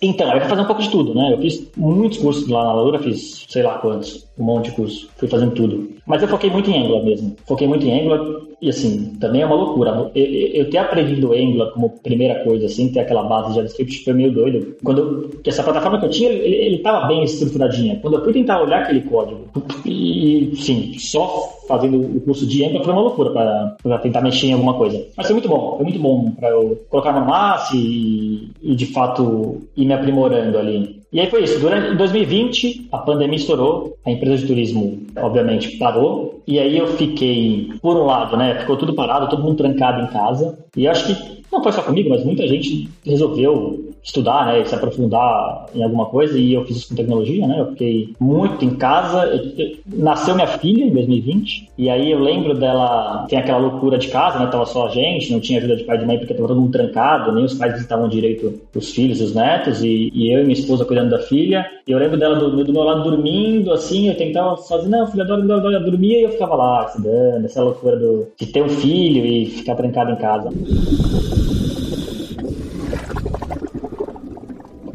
Então, 0.00 0.28
eu 0.30 0.36
ia 0.36 0.48
fazer 0.48 0.62
um 0.62 0.66
pouco 0.66 0.82
de 0.82 0.90
tudo, 0.90 1.14
né? 1.14 1.32
Eu 1.32 1.38
fiz 1.38 1.68
muitos 1.76 2.18
cursos 2.18 2.48
lá 2.48 2.64
na 2.64 2.74
Lura, 2.74 2.98
fiz 2.98 3.46
sei 3.48 3.62
lá 3.62 3.78
quantos, 3.78 4.26
um 4.38 4.44
monte 4.44 4.66
de 4.66 4.72
curso. 4.72 5.08
Fui 5.16 5.28
fazendo 5.28 5.52
tudo. 5.56 5.96
Mas 6.06 6.22
eu 6.22 6.28
foquei 6.28 6.48
muito 6.50 6.70
em 6.70 6.84
Angular 6.84 7.04
mesmo. 7.04 7.34
Foquei 7.46 7.66
muito 7.66 7.84
em 7.84 8.00
Angular 8.00 8.46
e 8.60 8.70
assim, 8.70 9.16
também 9.20 9.42
é 9.42 9.46
uma 9.46 9.56
loucura. 9.56 10.10
Eu, 10.14 10.24
eu 10.24 10.70
ter 10.70 10.78
aprendido 10.78 11.32
Angular 11.32 11.72
como 11.72 11.90
primeira 12.02 12.42
coisa, 12.44 12.66
assim, 12.66 12.92
ter 12.92 13.00
aquela 13.00 13.24
base 13.24 13.48
de 13.48 13.54
JavaScript 13.56 14.04
foi 14.04 14.12
meio 14.12 14.32
doido. 14.32 14.76
Quando 14.82 14.98
eu, 14.98 15.30
essa 15.44 15.62
plataforma 15.62 15.98
que 15.98 16.06
eu 16.06 16.10
tinha, 16.10 16.30
ele, 16.30 16.54
ele 16.54 16.78
tava 16.78 17.06
bem 17.06 17.24
estruturadinha. 17.24 17.98
Quando 18.00 18.18
eu 18.18 18.24
fui 18.24 18.32
tentar 18.32 18.62
olhar 18.62 18.82
aquele 18.82 19.02
código, 19.02 19.40
e 19.84 20.52
sim, 20.56 20.94
só 20.98 21.52
fazendo 21.68 22.00
o 22.00 22.20
curso 22.20 22.46
de 22.46 22.64
Angular 22.64 22.84
foi 22.84 22.92
uma 22.92 23.02
loucura 23.02 23.76
para 23.82 23.98
tentar 23.98 24.20
mexer 24.20 24.46
em 24.46 24.52
alguma 24.52 24.74
coisa. 24.74 25.04
Mas 25.16 25.26
foi 25.26 25.34
muito 25.34 25.48
bom, 25.48 25.74
foi 25.76 25.84
muito 25.84 25.98
bom 25.98 26.30
para 26.30 26.50
eu 26.50 26.80
colocar 26.88 27.12
no 27.12 27.26
massa 27.26 27.76
e, 27.76 28.48
e 28.62 28.74
de 28.74 28.86
fato 28.86 29.62
ir 29.76 29.84
me 29.84 29.92
aprimorando 29.92 30.56
ali. 30.56 30.95
E 31.12 31.20
aí 31.20 31.30
foi 31.30 31.44
isso. 31.44 31.60
Durante 31.60 31.92
em 31.92 31.96
2020, 31.96 32.88
a 32.92 32.98
pandemia 32.98 33.36
estourou, 33.36 33.96
a 34.04 34.10
empresa 34.10 34.38
de 34.38 34.46
turismo, 34.46 35.02
obviamente, 35.16 35.76
parou. 35.78 36.42
E 36.46 36.58
aí 36.58 36.76
eu 36.76 36.88
fiquei, 36.88 37.70
por 37.80 37.96
um 37.96 38.04
lado, 38.04 38.36
né? 38.36 38.58
Ficou 38.60 38.76
tudo 38.76 38.94
parado, 38.94 39.28
todo 39.28 39.42
mundo 39.42 39.56
trancado 39.56 40.02
em 40.02 40.08
casa. 40.08 40.58
E 40.76 40.86
acho 40.86 41.06
que 41.06 41.42
não 41.50 41.62
foi 41.62 41.72
só 41.72 41.82
comigo, 41.82 42.10
mas 42.10 42.24
muita 42.24 42.46
gente 42.46 42.88
resolveu 43.04 43.85
estudar, 44.06 44.46
né, 44.46 44.64
se 44.64 44.74
aprofundar 44.74 45.66
em 45.74 45.82
alguma 45.82 46.06
coisa 46.06 46.38
e 46.38 46.54
eu 46.54 46.64
fiz 46.64 46.76
isso 46.76 46.88
com 46.88 46.94
tecnologia, 46.94 47.44
né? 47.46 47.58
Eu 47.58 47.66
fiquei 47.70 48.14
muito 48.20 48.64
em 48.64 48.76
casa. 48.76 49.24
Eu, 49.26 49.44
eu, 49.58 49.76
nasceu 49.96 50.36
minha 50.36 50.46
filha 50.46 50.84
em 50.84 50.90
2020 50.90 51.70
e 51.76 51.90
aí 51.90 52.12
eu 52.12 52.20
lembro 52.20 52.54
dela 52.54 53.26
tem 53.28 53.38
aquela 53.38 53.58
loucura 53.58 53.98
de 53.98 54.06
casa, 54.08 54.38
né? 54.38 54.46
Tava 54.46 54.64
só 54.64 54.86
a 54.86 54.90
gente, 54.90 55.32
não 55.32 55.40
tinha 55.40 55.58
ajuda 55.58 55.76
de 55.76 55.84
pai 55.84 55.96
e 55.96 55.98
de 55.98 56.06
mãe 56.06 56.18
porque 56.18 56.34
tava 56.34 56.46
todo 56.46 56.60
mundo 56.60 56.70
trancado, 56.70 57.32
nem 57.32 57.44
os 57.44 57.54
pais 57.54 57.72
visitavam 57.74 58.08
direito 58.08 58.60
os 58.74 58.92
filhos, 58.92 59.20
os 59.20 59.34
netos 59.34 59.82
e, 59.82 60.10
e 60.14 60.32
eu 60.32 60.40
e 60.40 60.44
minha 60.44 60.58
esposa 60.58 60.84
cuidando 60.84 61.10
da 61.10 61.18
filha. 61.18 61.66
E 61.86 61.90
eu 61.90 61.98
lembro 61.98 62.16
dela 62.16 62.36
do, 62.36 62.64
do 62.64 62.72
meu 62.72 62.84
lado 62.84 63.02
dormindo, 63.02 63.72
assim, 63.72 64.08
eu 64.08 64.16
tentava 64.16 64.56
fazer, 64.56 64.88
não, 64.88 65.06
filha, 65.08 65.24
adora, 65.24 65.42
adora, 65.42 65.80
dormia 65.80 66.20
e 66.20 66.22
eu 66.22 66.30
ficava 66.30 66.54
lá 66.54 66.86
estudando, 66.86 67.44
essa 67.44 67.62
loucura 67.62 67.96
do, 67.96 68.28
de 68.38 68.46
ter 68.46 68.62
um 68.62 68.68
filho 68.68 69.26
e 69.26 69.46
ficar 69.46 69.74
trancado 69.74 70.12
em 70.12 70.16
casa. 70.16 70.50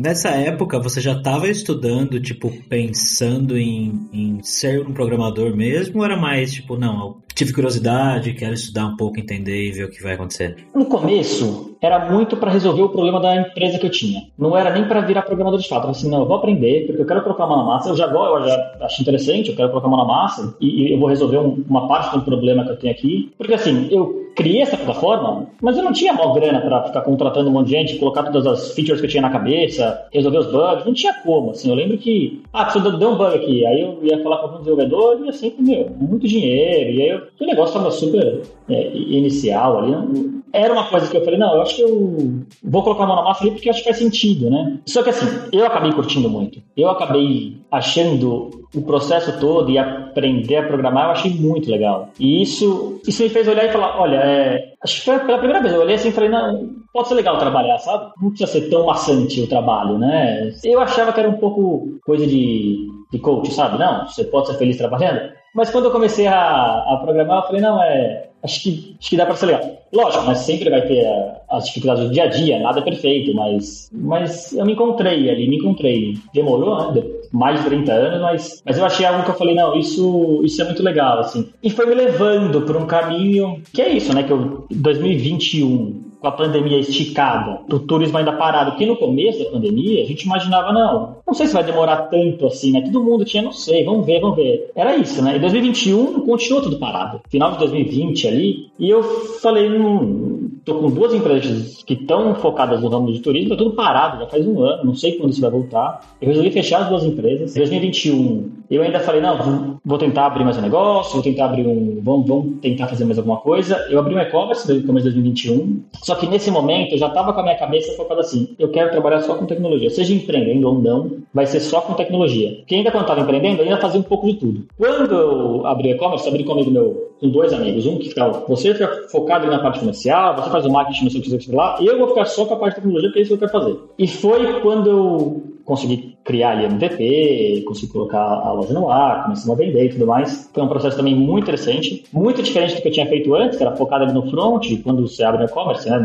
Nessa 0.02 0.30
época, 0.30 0.80
você 0.80 1.00
já 1.00 1.12
estava 1.12 1.48
estudando, 1.48 2.20
tipo, 2.20 2.52
pensando 2.68 3.56
em, 3.56 4.10
em 4.12 4.42
ser 4.42 4.82
um 4.82 4.92
programador 4.92 5.56
mesmo? 5.56 6.00
Ou 6.00 6.06
era 6.06 6.18
mais, 6.18 6.52
tipo, 6.52 6.76
não, 6.76 7.22
tive 7.36 7.54
curiosidade, 7.54 8.34
quero 8.34 8.56
estudar 8.56 8.88
um 8.88 8.98
pouco, 8.98 9.20
entender 9.20 9.68
e 9.68 9.72
ver 9.72 9.84
o 9.84 9.92
que 9.92 10.02
vai 10.02 10.16
acontecer? 10.16 10.58
No 10.74 10.86
começo, 10.88 11.71
era 11.82 12.12
muito 12.12 12.38
para 12.38 12.52
resolver 12.52 12.84
o 12.84 12.90
problema 12.90 13.20
da 13.20 13.36
empresa 13.36 13.80
que 13.80 13.88
eu 13.88 13.90
tinha. 13.90 14.24
Não 14.38 14.56
era 14.56 14.72
nem 14.72 14.88
para 14.88 15.02
virar 15.02 15.24
programador 15.24 15.60
de 15.60 15.68
fato. 15.68 15.86
Eu 15.86 15.92
assim, 15.92 16.10
não, 16.10 16.20
eu 16.20 16.28
vou 16.28 16.38
aprender, 16.38 16.86
porque 16.86 17.02
eu 17.02 17.08
quero 17.08 17.24
colocar 17.24 17.46
uma 17.46 17.58
na 17.58 17.64
massa. 17.64 17.90
Eu 17.90 17.96
já, 17.96 18.06
eu 18.06 18.48
já 18.48 18.78
acho 18.82 19.02
interessante, 19.02 19.50
eu 19.50 19.56
quero 19.56 19.70
colocar 19.70 19.88
uma 19.88 19.98
na 19.98 20.06
massa 20.06 20.56
e, 20.62 20.94
eu 20.94 21.00
vou 21.00 21.10
resolver 21.10 21.40
um, 21.40 21.64
uma 21.68 21.88
parte 21.88 22.16
do 22.16 22.24
problema 22.24 22.64
que 22.64 22.72
eu 22.72 22.78
tenho 22.78 22.94
aqui. 22.94 23.32
Porque 23.38 23.54
assim, 23.54 23.88
eu 23.90 24.22
criei 24.36 24.62
essa 24.62 24.78
plataforma, 24.78 25.48
mas 25.62 25.78
eu 25.78 25.84
não 25.84 25.92
tinha 25.92 26.14
mal 26.14 26.34
grana 26.34 26.62
para 26.62 26.84
ficar 26.84 27.02
contratando 27.02 27.50
um 27.50 27.54
monte 27.54 27.68
de 27.68 27.72
gente, 27.72 27.98
colocar 27.98 28.24
todas 28.24 28.48
as 28.48 28.74
features 28.74 29.00
que 29.00 29.08
eu 29.08 29.10
tinha 29.10 29.22
na 29.22 29.30
cabeça, 29.30 30.08
resolver 30.12 30.38
os 30.38 30.52
bugs, 30.52 30.86
não 30.86 30.94
tinha 30.94 31.14
como, 31.16 31.52
assim, 31.52 31.70
eu 31.70 31.76
lembro 31.76 31.98
que, 31.98 32.42
ah, 32.54 32.66
precisa 32.66 32.92
dar 32.92 33.10
um 33.10 33.18
bug 33.18 33.36
aqui, 33.36 33.66
aí 33.66 33.82
eu 33.82 34.00
ia 34.02 34.22
falar 34.24 34.38
com 34.38 34.56
o 34.56 34.58
desenvolvedor 34.60 35.20
e 35.26 35.30
assim, 35.30 35.54
meu, 35.60 35.90
muito 36.00 36.28
dinheiro, 36.28 36.92
e 36.92 37.02
aí 37.02 37.22
o 37.40 37.46
negócio 37.46 37.78
estava 37.78 37.92
super 37.92 38.42
é, 38.70 38.88
inicial 38.96 39.80
ali, 39.80 39.92
não, 39.92 40.41
era 40.54 40.74
uma 40.74 40.88
coisa 40.88 41.10
que 41.10 41.18
eu 41.18 41.24
falei, 41.24 41.40
não, 41.40 41.56
eu 41.56 41.62
acho 41.62 41.76
que 41.76 41.82
eu 41.82 42.44
vou 42.64 42.84
colocar 42.84 43.04
a 43.04 43.08
mão 43.08 43.16
na 43.16 43.24
massa 43.24 43.44
ali 43.44 43.52
porque 43.52 43.70
acho 43.70 43.80
que 43.80 43.86
faz 43.86 43.98
sentido, 43.98 44.50
né? 44.50 44.80
Só 44.86 45.04
que 45.04 45.10
assim, 45.10 45.28
eu 45.52 45.66
acabei 45.66 45.92
curtindo 45.94 46.30
muito. 46.30 46.62
Eu 46.76 46.90
acabei 46.90 47.58
achando 47.72 48.50
o 48.76 48.82
processo 48.82 49.40
todo 49.40 49.70
e 49.70 49.78
aprender 49.78 50.58
a 50.58 50.68
programar, 50.68 51.06
eu 51.06 51.12
achei 51.12 51.32
muito 51.32 51.70
legal. 51.70 52.10
E 52.20 52.42
isso, 52.42 53.00
isso 53.08 53.24
me 53.24 53.30
fez 53.30 53.48
olhar 53.48 53.66
e 53.66 53.72
falar, 53.72 54.00
olha, 54.00 54.18
é, 54.18 54.74
acho 54.84 55.00
que 55.00 55.06
foi 55.06 55.20
pela 55.20 55.38
primeira 55.38 55.62
vez, 55.62 55.74
eu 55.74 55.82
olhei 55.82 55.96
assim 55.96 56.10
e 56.10 56.14
falei, 56.14 56.30
não, 56.30 56.70
pode 56.94 57.08
ser 57.08 57.16
legal 57.16 57.38
trabalhar, 57.38 57.78
sabe? 57.80 58.12
Não 58.22 58.30
precisa 58.30 58.52
ser 58.52 58.70
tão 58.70 58.86
maçante 58.86 59.42
o 59.42 59.48
trabalho, 59.48 59.98
né? 59.98 60.52
Eu 60.64 60.80
achava 60.80 61.14
que 61.14 61.20
era 61.20 61.30
um 61.30 61.38
pouco 61.38 62.00
coisa 62.06 62.26
de, 62.26 62.88
de 63.12 63.20
coach, 63.20 63.52
sabe? 63.54 63.78
Não, 63.78 64.08
você 64.08 64.24
pode 64.26 64.48
ser 64.48 64.56
feliz 64.56 64.78
trabalhando. 64.78 65.32
Mas 65.54 65.70
quando 65.70 65.86
eu 65.86 65.92
comecei 65.92 66.28
a, 66.28 66.84
a 66.88 67.00
programar, 67.02 67.40
eu 67.40 67.48
falei, 67.48 67.62
não, 67.62 67.82
é, 67.84 68.30
acho 68.44 68.64
que, 68.64 68.96
acho 69.00 69.10
que 69.10 69.18
dá 69.18 69.26
para 69.26 69.36
ser 69.36 69.48
legal. 69.48 69.82
Lógico, 69.94 70.26
mas 70.26 70.40
sempre 70.40 70.70
vai 70.70 70.82
ter 70.82 71.06
as 71.50 71.66
dificuldades 71.66 72.06
do 72.06 72.12
dia 72.12 72.24
a 72.24 72.28
dia, 72.28 72.60
nada 72.60 72.80
é 72.80 72.84
perfeito, 72.84 73.34
mas, 73.36 73.90
mas 73.92 74.54
eu 74.54 74.66
me 74.66 74.74
encontrei 74.74 75.30
ali, 75.30 75.50
me 75.50 75.58
encontrei. 75.58 76.18
Demorou, 76.34 76.94
né? 76.94 77.04
Mais 77.32 77.60
de 77.60 77.66
30 77.66 77.92
anos, 77.92 78.22
mas, 78.22 78.64
mas 78.66 78.78
eu 78.78 78.86
achei 78.86 79.06
algo 79.06 79.24
que 79.24 79.32
eu 79.32 79.36
falei, 79.36 79.56
não, 79.56 79.78
isso, 79.78 80.42
isso 80.44 80.62
é 80.62 80.66
muito 80.66 80.84
legal, 80.84 81.20
assim. 81.20 81.50
E 81.62 81.70
foi 81.70 81.86
me 81.86 81.96
levando 81.96 82.62
por 82.62 82.78
um 82.78 82.86
caminho 82.86 83.62
que 83.74 83.82
é 83.82 83.90
isso, 83.90 84.14
né? 84.14 84.24
Que 84.24 84.32
eu, 84.32 84.66
2021, 84.72 86.12
com 86.22 86.28
a 86.28 86.32
pandemia 86.32 86.78
esticada, 86.78 87.62
o 87.70 87.80
turismo 87.80 88.18
ainda 88.18 88.34
parado, 88.34 88.72
porque 88.72 88.86
no 88.86 88.96
começo 88.96 89.44
da 89.44 89.50
pandemia 89.50 90.04
a 90.04 90.08
gente 90.08 90.24
imaginava, 90.24 90.72
não, 90.72 91.18
não 91.32 91.36
sei 91.36 91.48
se 91.48 91.54
vai 91.54 91.64
demorar 91.64 92.10
tanto 92.10 92.46
assim, 92.46 92.72
né? 92.72 92.82
Todo 92.82 93.02
mundo 93.02 93.24
tinha, 93.24 93.42
não 93.42 93.54
sei, 93.54 93.86
vamos 93.86 94.06
ver, 94.06 94.20
vamos 94.20 94.36
ver. 94.36 94.70
Era 94.76 94.98
isso, 94.98 95.24
né? 95.24 95.38
Em 95.38 95.40
2021 95.40 96.26
continuou 96.26 96.62
tudo 96.62 96.78
parado. 96.78 97.22
Final 97.30 97.54
de 97.54 97.60
2020 97.60 98.28
ali, 98.28 98.70
e 98.78 98.90
eu 98.90 99.02
falei, 99.02 99.70
hum, 99.70 100.60
tô 100.66 100.76
com 100.76 100.90
duas 100.90 101.14
empresas 101.14 101.84
que 101.84 101.94
estão 101.94 102.36
focadas 102.36 102.82
no 102.82 102.90
ramo 102.90 103.14
de 103.14 103.22
turismo, 103.22 103.52
tá 103.52 103.56
tudo 103.56 103.76
parado, 103.76 104.20
já 104.20 104.28
faz 104.28 104.46
um 104.46 104.62
ano, 104.62 104.84
não 104.84 104.94
sei 104.94 105.14
quando 105.14 105.32
isso 105.32 105.40
vai 105.40 105.50
voltar. 105.50 106.02
Eu 106.22 106.28
resolvi 106.28 106.52
fechar 106.52 106.82
as 106.82 106.90
duas 106.90 107.06
empresas. 107.06 107.56
Em 107.56 107.60
2021, 107.60 108.52
eu 108.70 108.84
ainda 108.84 109.00
falei, 109.00 109.22
não, 109.22 109.80
vou 109.86 109.98
tentar 109.98 110.26
abrir 110.26 110.44
mais 110.44 110.58
um 110.58 110.62
negócio, 110.62 111.14
vou 111.14 111.24
tentar 111.24 111.46
abrir 111.46 111.66
um, 111.66 112.00
vamos, 112.04 112.28
vamos 112.28 112.60
tentar 112.60 112.88
fazer 112.88 113.06
mais 113.06 113.18
alguma 113.18 113.38
coisa. 113.38 113.78
Eu 113.90 114.00
abri 114.00 114.14
um 114.16 114.20
e-commerce 114.20 114.72
no 114.72 114.84
começo 114.84 115.08
de 115.08 115.14
2021, 115.16 115.82
só 116.04 116.16
que 116.16 116.28
nesse 116.28 116.52
momento 116.52 116.92
eu 116.92 116.98
já 116.98 117.08
estava 117.08 117.32
com 117.32 117.40
a 117.40 117.44
minha 117.44 117.58
cabeça 117.58 117.96
focada 117.96 118.20
assim, 118.20 118.50
eu 118.60 118.70
quero 118.70 118.92
trabalhar 118.92 119.22
só 119.22 119.36
com 119.36 119.46
tecnologia, 119.46 119.90
seja 119.90 120.14
empreendendo 120.14 120.68
ou 120.68 120.82
não, 120.82 121.21
vai 121.34 121.46
ser 121.46 121.60
só 121.60 121.82
com 121.82 121.94
tecnologia. 121.94 122.56
Porque 122.58 122.76
ainda 122.76 122.92
quando 122.92 123.04
estava 123.04 123.22
empreendendo, 123.22 123.62
ainda 123.62 123.78
fazia 123.78 124.00
um 124.00 124.04
pouco 124.04 124.28
de 124.28 124.36
tudo. 124.36 124.68
Quando 124.78 125.16
eu 125.16 125.66
abri 125.66 125.92
e-commerce, 125.92 126.28
abri 126.28 126.44
comigo 126.44 126.72
meu, 126.72 127.12
com 127.20 127.30
dois 127.30 127.54
amigos, 127.54 127.86
um 127.86 127.98
que 127.98 128.10
ficava, 128.10 128.44
você 128.48 128.74
fica 128.74 129.08
focado 129.12 129.48
na 129.48 129.60
parte 129.60 129.80
comercial, 129.80 130.36
você 130.36 130.50
faz 130.50 130.66
o 130.66 130.72
marketing, 130.72 131.04
não 131.04 131.12
sei 131.12 131.20
o 131.20 131.24
que 131.24 131.30
você 131.30 131.56
lá, 131.56 131.78
eu 131.82 131.98
vou 131.98 132.10
ficar 132.10 132.26
só 132.26 132.46
com 132.46 132.54
a 132.54 132.58
parte 132.58 132.76
de 132.76 132.82
tecnologia, 132.82 133.10
porque 133.10 133.20
é 133.20 133.22
isso 133.24 133.38
que 133.38 133.44
eu 133.44 133.50
quero 133.50 133.64
fazer. 133.64 133.80
E 133.98 134.08
foi 134.08 134.62
quando 134.62 134.90
eu 134.90 135.44
consegui 135.72 136.18
criar 136.26 136.52
ali 136.52 136.66
MVP, 136.66 137.64
consegui 137.66 137.94
colocar 137.94 138.20
a 138.20 138.52
loja 138.52 138.74
no 138.74 138.90
ar, 138.90 139.24
começamos 139.24 139.58
a 139.58 139.64
vender 139.64 139.86
e 139.86 139.90
tudo 139.90 140.06
mais. 140.06 140.50
Foi 140.54 140.62
um 140.62 140.68
processo 140.68 140.98
também 140.98 141.16
muito 141.16 141.44
interessante, 141.44 142.04
muito 142.12 142.44
diferente 142.44 142.76
do 142.76 142.82
que 142.82 142.90
eu 142.90 142.92
tinha 142.92 143.06
feito 143.08 143.34
antes, 143.34 143.58
que 143.58 143.64
era 143.64 143.74
focado 143.78 144.04
ali 144.04 144.14
no 144.14 144.30
front, 144.30 144.68
quando 144.84 145.08
você 145.08 145.24
abre 145.24 145.44
o 145.44 145.46
e-commerce, 145.46 145.90
né? 145.90 145.98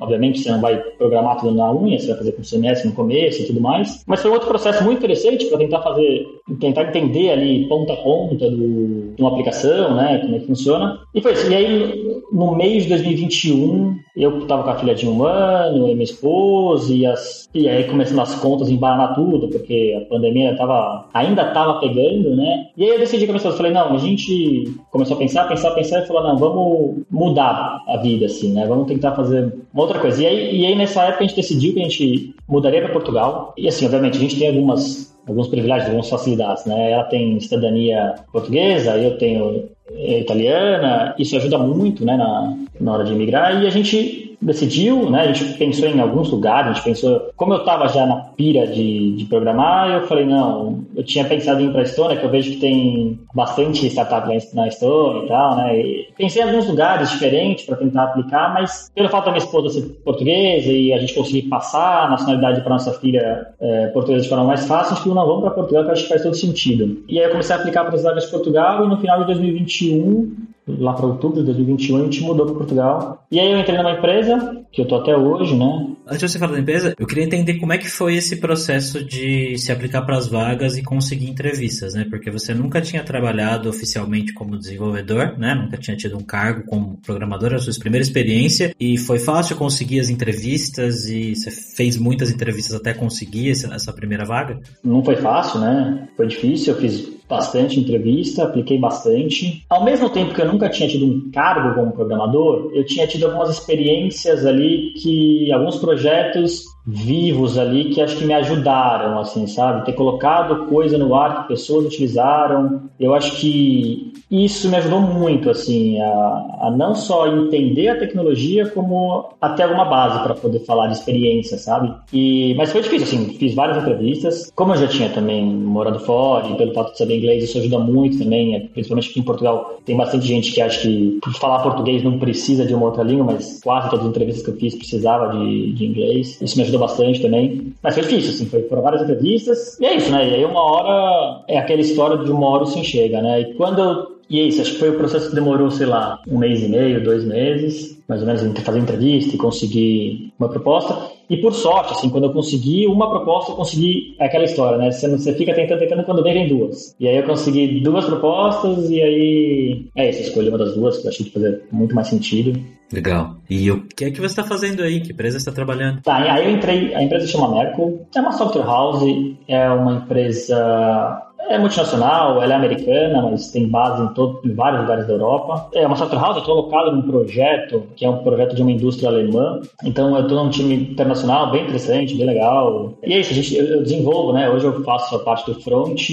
Obviamente 0.00 0.38
você 0.38 0.52
não 0.52 0.60
vai 0.60 0.76
programar 0.76 1.36
tudo 1.36 1.52
na 1.52 1.72
unha, 1.72 1.98
você 1.98 2.06
vai 2.06 2.18
fazer 2.18 2.32
com 2.32 2.42
CMS 2.42 2.84
no 2.84 2.92
começo 2.92 3.42
e 3.42 3.46
tudo 3.46 3.60
mais. 3.60 4.04
Mas 4.06 4.22
foi 4.22 4.30
outro 4.30 4.46
processo 4.46 4.84
muito 4.84 4.98
interessante 4.98 5.46
para 5.46 5.58
tentar 5.58 5.80
fazer, 5.80 6.24
tentar 6.60 6.84
entender 6.84 7.30
ali 7.30 7.66
ponta 7.68 7.94
a 7.94 7.96
ponta 7.96 8.48
do, 8.48 9.14
de 9.16 9.20
uma 9.20 9.30
aplicação, 9.30 9.96
né? 9.96 10.18
Como 10.18 10.36
é 10.36 10.38
que 10.38 10.46
funciona. 10.46 11.00
E 11.12 11.20
foi 11.20 11.32
isso. 11.32 11.50
E 11.50 11.56
aí, 11.56 12.22
no 12.32 12.54
mês 12.54 12.84
de 12.84 12.90
2021, 12.90 13.98
eu 14.16 14.38
estava 14.38 14.62
com 14.62 14.70
a 14.70 14.76
filha 14.76 14.94
de 14.94 15.08
um 15.08 15.24
ano, 15.24 15.86
minha 15.88 16.02
esposa, 16.02 16.92
e, 16.92 17.06
as, 17.06 17.48
e 17.54 17.68
aí 17.68 17.84
começando 17.84 18.20
as 18.20 18.34
contas 18.34 18.68
tudo, 19.14 19.48
porque 19.48 19.96
a 19.96 20.08
pandemia 20.08 20.56
tava, 20.56 21.06
ainda 21.12 21.42
estava 21.48 21.80
pegando, 21.80 22.36
né? 22.36 22.68
E 22.76 22.84
aí 22.84 22.90
eu 22.90 22.98
decidi 22.98 23.26
começar, 23.26 23.48
eu 23.48 23.56
falei, 23.56 23.72
não, 23.72 23.94
a 23.94 23.98
gente 23.98 24.72
começou 24.90 25.16
a 25.16 25.18
pensar, 25.18 25.48
pensar, 25.48 25.70
pensar, 25.72 26.02
e 26.02 26.06
falou, 26.06 26.22
não, 26.22 26.36
vamos 26.36 27.02
mudar 27.10 27.82
a 27.86 27.96
vida, 27.98 28.26
assim, 28.26 28.52
né? 28.52 28.66
Vamos 28.66 28.86
tentar 28.86 29.12
fazer 29.12 29.52
uma 29.72 29.82
outra 29.82 29.98
coisa. 29.98 30.22
E 30.22 30.26
aí, 30.26 30.60
e 30.60 30.66
aí 30.66 30.74
nessa 30.74 31.02
época 31.04 31.24
a 31.24 31.26
gente 31.26 31.36
decidiu 31.36 31.74
que 31.74 31.80
a 31.80 31.84
gente 31.84 32.34
mudaria 32.48 32.82
para 32.82 32.92
Portugal, 32.92 33.52
e 33.56 33.68
assim, 33.68 33.84
obviamente, 33.84 34.16
a 34.16 34.20
gente 34.20 34.38
tem 34.38 34.48
algumas 34.48 35.08
alguns 35.26 35.48
privilégios, 35.48 35.88
algumas 35.88 36.08
facilidades, 36.08 36.64
né? 36.64 36.92
Ela 36.92 37.04
tem 37.04 37.38
cidadania 37.38 38.14
portuguesa, 38.32 38.96
eu 38.96 39.18
tenho 39.18 39.68
italiana, 39.94 41.14
isso 41.18 41.36
ajuda 41.36 41.58
muito, 41.58 42.04
né, 42.04 42.16
na, 42.16 42.56
na 42.80 42.92
hora 42.92 43.04
de 43.04 43.12
imigrar, 43.12 43.62
e 43.62 43.66
a 43.66 43.70
gente 43.70 44.27
decidiu, 44.40 45.10
né? 45.10 45.22
A 45.22 45.32
gente 45.32 45.58
pensou 45.58 45.88
em 45.88 46.00
alguns 46.00 46.30
lugares, 46.30 46.70
a 46.70 46.74
gente 46.74 46.84
pensou. 46.84 47.30
Como 47.36 47.52
eu 47.54 47.58
estava 47.58 47.88
já 47.88 48.06
na 48.06 48.16
pira 48.16 48.66
de, 48.66 49.16
de 49.16 49.24
programar, 49.24 49.90
eu 49.90 50.06
falei, 50.06 50.24
não, 50.24 50.84
eu 50.94 51.04
tinha 51.04 51.24
pensado 51.24 51.60
em 51.60 51.66
ir 51.66 51.72
para 51.72 51.80
a 51.80 51.84
Estônia, 51.84 52.16
que 52.16 52.24
eu 52.24 52.30
vejo 52.30 52.52
que 52.52 52.60
tem 52.60 53.20
bastante 53.34 53.86
startup 53.86 54.28
na 54.54 54.68
Estônia 54.68 55.24
e 55.24 55.28
tal, 55.28 55.56
né? 55.56 55.78
E 55.80 56.08
pensei 56.16 56.42
em 56.42 56.46
alguns 56.46 56.68
lugares 56.68 57.10
diferentes 57.10 57.64
para 57.64 57.76
tentar 57.76 58.04
aplicar, 58.04 58.52
mas 58.54 58.90
pelo 58.94 59.08
fato 59.08 59.26
da 59.26 59.32
minha 59.32 59.44
esposa 59.44 59.70
ser 59.70 59.86
portuguesa 60.04 60.70
e 60.70 60.92
a 60.92 60.98
gente 60.98 61.14
conseguir 61.14 61.42
passar 61.48 62.04
a 62.04 62.10
nacionalidade 62.10 62.60
para 62.60 62.70
nossa 62.70 62.92
filha 62.92 63.48
é, 63.60 63.88
portuguesa 63.88 64.22
de 64.22 64.28
forma 64.28 64.44
mais 64.44 64.66
fácil, 64.66 64.92
a 64.92 64.94
gente 64.94 65.02
falou, 65.02 65.14
não, 65.16 65.26
vamos 65.26 65.42
para 65.42 65.50
Portugal, 65.50 65.82
que 65.82 65.88
eu 65.88 65.92
acho 65.92 66.02
que 66.04 66.08
faz 66.08 66.22
todo 66.22 66.34
sentido. 66.34 67.02
E 67.08 67.18
aí 67.18 67.24
eu 67.24 67.30
comecei 67.30 67.54
a 67.54 67.58
aplicar 67.58 67.84
para 67.84 67.94
as 67.94 68.02
vagas 68.02 68.24
de 68.24 68.30
Portugal 68.30 68.84
e 68.84 68.88
no 68.88 68.98
final 68.98 69.20
de 69.20 69.26
2021 69.26 70.48
lá 70.78 70.92
para 70.92 71.06
outubro 71.06 71.40
de 71.40 71.46
2021, 71.46 71.96
a 71.96 72.04
gente 72.04 72.22
mudou 72.22 72.46
para 72.46 72.54
Portugal. 72.56 73.26
E 73.30 73.40
aí 73.40 73.50
eu 73.50 73.58
entrei 73.58 73.76
numa 73.76 73.92
empresa, 73.92 74.64
que 74.72 74.82
eu 74.82 74.86
tô 74.86 74.96
até 74.96 75.16
hoje, 75.16 75.56
né? 75.56 75.86
Antes 76.06 76.20
de 76.20 76.28
você 76.28 76.38
falar 76.38 76.52
da 76.52 76.60
empresa, 76.60 76.94
eu 76.98 77.06
queria 77.06 77.24
entender 77.24 77.54
como 77.54 77.72
é 77.72 77.78
que 77.78 77.88
foi 77.88 78.16
esse 78.16 78.36
processo 78.36 79.04
de 79.04 79.56
se 79.58 79.72
aplicar 79.72 80.02
para 80.02 80.16
as 80.16 80.28
vagas 80.28 80.76
e 80.76 80.82
conseguir 80.82 81.28
entrevistas, 81.28 81.94
né? 81.94 82.06
Porque 82.08 82.30
você 82.30 82.54
nunca 82.54 82.80
tinha 82.80 83.02
trabalhado 83.02 83.68
oficialmente 83.68 84.32
como 84.32 84.58
desenvolvedor, 84.58 85.38
né? 85.38 85.54
Nunca 85.54 85.76
tinha 85.76 85.96
tido 85.96 86.16
um 86.16 86.22
cargo 86.22 86.64
como 86.66 86.98
programador, 87.04 87.54
a 87.54 87.58
sua 87.58 87.72
primeira 87.78 88.02
experiência, 88.02 88.74
e 88.78 88.96
foi 88.96 89.18
fácil 89.18 89.56
conseguir 89.56 90.00
as 90.00 90.10
entrevistas 90.10 91.08
e 91.08 91.34
você 91.34 91.50
fez 91.50 91.96
muitas 91.96 92.30
entrevistas 92.30 92.74
até 92.74 92.94
conseguir 92.94 93.50
essa 93.50 93.92
primeira 93.92 94.24
vaga? 94.24 94.58
Não 94.84 95.02
foi 95.02 95.16
fácil, 95.16 95.60
né? 95.60 96.08
Foi 96.16 96.26
difícil, 96.26 96.74
eu 96.74 96.80
fiz 96.80 97.18
bastante 97.28 97.78
entrevista, 97.78 98.44
apliquei 98.44 98.78
bastante. 98.78 99.62
Ao 99.68 99.84
mesmo 99.84 100.08
tempo 100.08 100.34
que 100.34 100.40
eu 100.40 100.50
nunca 100.50 100.68
tinha 100.68 100.88
tido 100.88 101.04
um 101.04 101.30
cargo 101.30 101.74
como 101.74 101.92
programador, 101.92 102.70
eu 102.74 102.84
tinha 102.86 103.06
tido 103.06 103.26
algumas 103.26 103.50
experiências 103.50 104.46
ali 104.46 104.57
que 104.58 105.52
alguns 105.52 105.76
projetos 105.76 106.64
vivos 106.90 107.58
ali 107.58 107.90
que 107.90 108.00
acho 108.00 108.16
que 108.16 108.24
me 108.24 108.32
ajudaram, 108.32 109.18
assim, 109.18 109.46
sabe? 109.46 109.84
Ter 109.84 109.92
colocado 109.92 110.66
coisa 110.66 110.96
no 110.96 111.14
ar 111.14 111.42
que 111.42 111.48
pessoas 111.48 111.84
utilizaram. 111.84 112.88
Eu 112.98 113.14
acho 113.14 113.36
que 113.36 114.14
isso 114.30 114.68
me 114.68 114.76
ajudou 114.76 115.00
muito, 115.00 115.50
assim, 115.50 116.00
a, 116.00 116.58
a 116.62 116.74
não 116.76 116.94
só 116.94 117.26
entender 117.26 117.88
a 117.88 117.98
tecnologia, 117.98 118.68
como 118.70 119.30
até 119.40 119.62
alguma 119.62 119.86
base 119.86 120.22
para 120.22 120.34
poder 120.34 120.60
falar 120.60 120.86
de 120.88 120.94
experiência, 120.94 121.56
sabe? 121.56 121.94
E, 122.12 122.54
mas 122.56 122.70
foi 122.70 122.82
difícil, 122.82 123.06
assim, 123.06 123.38
fiz 123.38 123.54
várias 123.54 123.78
entrevistas. 123.78 124.50
Como 124.54 124.72
eu 124.72 124.76
já 124.76 124.86
tinha 124.86 125.08
também 125.08 125.44
morado 125.44 126.00
fora, 126.00 126.48
e 126.48 126.56
pelo 126.56 126.74
fato 126.74 126.92
de 126.92 126.98
saber 126.98 127.18
inglês, 127.18 127.44
isso 127.44 127.58
ajuda 127.58 127.78
muito 127.78 128.18
também, 128.18 128.54
é, 128.54 128.60
principalmente 128.60 129.10
aqui 129.10 129.20
em 129.20 129.24
Portugal. 129.24 129.78
Tem 129.84 129.96
bastante 129.96 130.26
gente 130.26 130.52
que 130.52 130.60
acha 130.60 130.80
que 130.80 131.18
falar 131.38 131.62
português 131.62 132.02
não 132.02 132.18
precisa 132.18 132.66
de 132.66 132.74
uma 132.74 132.86
outra 132.86 133.02
língua, 133.02 133.24
mas 133.24 133.60
quase 133.62 133.88
todas 133.88 134.04
as 134.04 134.10
entrevistas 134.10 134.44
que 134.44 134.50
eu 134.50 134.56
fiz 134.56 134.74
precisava 134.74 135.36
de, 135.36 135.72
de 135.72 135.86
inglês. 135.86 136.40
Isso 136.42 136.56
me 136.56 136.62
ajudou 136.62 136.77
bastante 136.78 137.20
também. 137.20 137.72
Mas 137.82 137.94
foi 137.94 138.02
difícil, 138.02 138.30
assim, 138.30 138.46
foi, 138.46 138.62
foram 138.62 138.82
várias 138.82 139.02
entrevistas. 139.02 139.78
E 139.80 139.86
é 139.86 139.96
isso, 139.96 140.10
né? 140.10 140.28
E 140.28 140.34
aí 140.34 140.44
uma 140.44 140.62
hora 140.62 141.44
é 141.48 141.58
aquela 141.58 141.80
história 141.80 142.18
de 142.18 142.30
uma 142.30 142.48
hora 142.48 142.66
se 142.66 142.82
chega, 142.84 143.20
né? 143.20 143.40
E 143.40 143.54
quando 143.54 143.80
eu 143.80 144.18
e 144.30 144.40
é 144.40 144.42
isso, 144.42 144.60
acho 144.60 144.72
que 144.74 144.78
foi 144.78 144.90
o 144.90 144.98
processo 144.98 145.30
que 145.30 145.34
demorou, 145.34 145.70
sei 145.70 145.86
lá, 145.86 146.20
um 146.28 146.38
mês 146.38 146.62
e 146.62 146.68
meio, 146.68 147.02
dois 147.02 147.24
meses, 147.24 147.98
mais 148.06 148.20
ou 148.20 148.26
menos, 148.26 148.42
entre 148.42 148.62
fazer 148.62 148.78
entrevista 148.78 149.34
e 149.34 149.38
conseguir 149.38 150.34
uma 150.38 150.50
proposta. 150.50 151.10
E 151.30 151.38
por 151.38 151.54
sorte, 151.54 151.94
assim, 151.94 152.10
quando 152.10 152.24
eu 152.24 152.32
consegui 152.32 152.86
uma 152.86 153.08
proposta, 153.08 153.52
eu 153.52 153.56
consegui 153.56 154.14
aquela 154.20 154.44
história, 154.44 154.76
né? 154.76 154.90
Você, 154.90 155.08
você 155.08 155.32
fica 155.32 155.54
tentando, 155.54 155.78
tentando, 155.78 156.04
quando 156.04 156.22
vem, 156.22 156.34
vem 156.34 156.48
duas. 156.48 156.94
E 157.00 157.08
aí 157.08 157.16
eu 157.16 157.22
consegui 157.22 157.80
duas 157.80 158.04
propostas 158.04 158.90
e 158.90 159.02
aí 159.02 159.86
é 159.96 160.10
isso, 160.10 160.20
escolhi 160.20 160.50
uma 160.50 160.58
das 160.58 160.74
duas, 160.74 160.98
que 160.98 161.06
eu 161.06 161.10
achei 161.10 161.24
que 161.24 161.32
fazia 161.32 161.62
muito 161.72 161.94
mais 161.94 162.08
sentido. 162.08 162.60
Legal. 162.92 163.36
E 163.48 163.70
o 163.70 163.86
que 163.86 164.06
é 164.06 164.10
que 164.10 164.20
você 164.20 164.40
está 164.40 164.44
fazendo 164.44 164.82
aí? 164.82 165.00
Que 165.00 165.12
empresa 165.12 165.38
você 165.38 165.42
está 165.42 165.52
trabalhando? 165.52 166.00
Tá, 166.02 166.16
aí 166.16 166.46
eu 166.46 166.56
entrei, 166.56 166.94
a 166.94 167.02
empresa 167.02 167.26
chama 167.26 167.54
Merco, 167.54 168.06
é 168.14 168.20
uma 168.20 168.32
software 168.32 168.64
house, 168.64 169.02
é 169.46 169.68
uma 169.70 169.96
empresa 169.96 171.27
é 171.48 171.58
multinacional, 171.58 172.42
ela 172.42 172.52
é 172.52 172.56
americana, 172.56 173.22
mas 173.22 173.50
tem 173.50 173.68
base 173.68 174.02
em, 174.02 174.08
todo, 174.08 174.40
em 174.44 174.54
vários 174.54 174.82
lugares 174.82 175.06
da 175.06 175.14
Europa. 175.14 175.68
É 175.74 175.86
uma 175.86 175.96
software 175.96 176.20
house, 176.20 176.36
eu 176.36 176.40
estou 176.40 176.58
alocado 176.58 176.94
num 176.94 177.02
projeto, 177.02 177.84
que 177.96 178.04
é 178.04 178.10
um 178.10 178.18
projeto 178.18 178.54
de 178.54 178.62
uma 178.62 178.70
indústria 178.70 179.08
alemã. 179.08 179.60
Então 179.84 180.14
eu 180.14 180.22
estou 180.22 180.44
num 180.44 180.50
time 180.50 180.74
internacional 180.74 181.50
bem 181.50 181.62
interessante, 181.62 182.14
bem 182.14 182.26
legal. 182.26 182.92
E 183.02 183.14
é 183.14 183.20
isso, 183.20 183.32
a 183.32 183.34
gente, 183.34 183.56
eu, 183.56 183.64
eu 183.66 183.82
desenvolvo, 183.82 184.32
né? 184.32 184.50
Hoje 184.50 184.66
eu 184.66 184.84
faço 184.84 185.16
a 185.16 185.20
parte 185.20 185.50
do 185.50 185.60
front 185.60 186.08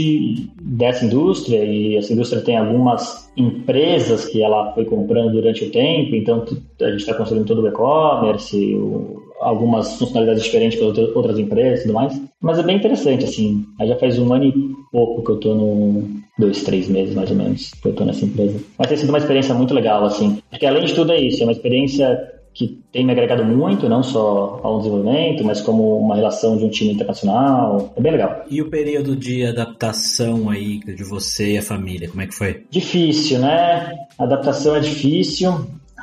dessa 0.62 1.06
indústria 1.06 1.64
e 1.64 1.98
essa 1.98 2.14
indústria 2.14 2.42
tem 2.42 2.58
algumas 2.58 3.30
empresas 3.36 4.26
que 4.26 4.42
ela 4.42 4.72
foi 4.74 4.86
comprando 4.86 5.34
durante 5.34 5.66
o 5.66 5.72
tempo, 5.72 6.16
então 6.16 6.46
a 6.82 6.92
gente 6.92 7.02
está 7.02 7.14
construindo 7.14 7.46
todo 7.46 7.62
o 7.62 7.68
e-commerce, 7.68 8.78
algumas 9.40 9.98
funcionalidades 9.98 10.44
diferentes 10.44 10.78
para 10.78 10.88
outras 10.88 11.38
empresas 11.38 11.80
e 11.80 11.84
tudo 11.84 11.94
mais. 11.94 12.22
Mas 12.42 12.60
é 12.60 12.64
bem 12.64 12.78
interessante, 12.78 13.26
assim. 13.26 13.66
Aí 13.80 13.88
já 13.88 13.96
faz 13.98 14.18
um 14.20 14.34
ano 14.34 14.46
e 14.46 14.54
pouco 14.92 15.24
que 15.24 15.32
eu 15.32 15.38
tô 15.38 15.56
no. 15.56 16.26
Dois, 16.38 16.64
três 16.64 16.90
meses 16.90 17.16
mais 17.16 17.32
ou 17.32 17.38
menos 17.38 17.72
que 17.82 17.88
eu 17.88 17.94
tô 17.94 18.04
nessa 18.04 18.26
empresa. 18.26 18.60
Mas 18.78 18.90
tem 18.90 18.98
sido 18.98 19.08
uma 19.08 19.20
experiência 19.20 19.56
muito 19.56 19.74
legal, 19.74 20.04
assim. 20.04 20.38
Porque 20.50 20.66
além 20.66 20.84
de 20.84 20.94
tudo 20.94 21.14
é 21.14 21.22
isso, 21.22 21.42
é 21.42 21.46
uma 21.46 21.54
experiência 21.54 22.34
que 22.54 22.82
tem 22.92 23.06
me 23.06 23.12
agregado 23.12 23.44
muito, 23.44 23.88
não 23.88 24.04
só 24.04 24.60
ao 24.64 24.80
desenvolvimento, 24.80 25.44
mas 25.44 25.62
como 25.62 25.98
uma 25.98 26.16
relação 26.16 26.58
de 26.58 26.66
um 26.66 26.70
time 26.70 26.94
internacional. 26.94 27.94
É 27.96 28.02
bem 28.02 28.14
legal. 28.14 28.44
E 28.50 28.62
o 28.62 28.70
período 28.70 29.16
de 29.16 29.46
adaptação 29.46 30.50
aí 30.50 30.80
de 30.80 31.04
você 31.04 31.54
e 31.54 31.58
a 31.58 31.62
família, 31.62 32.10
como 32.10 32.22
é 32.22 32.28
que 32.28 32.34
foi? 32.34 32.64
Difícil, 32.70 33.40
né? 33.40 33.94
A 34.18 34.24
adaptação 34.24 34.76
é 34.76 34.80
difícil 34.80 35.54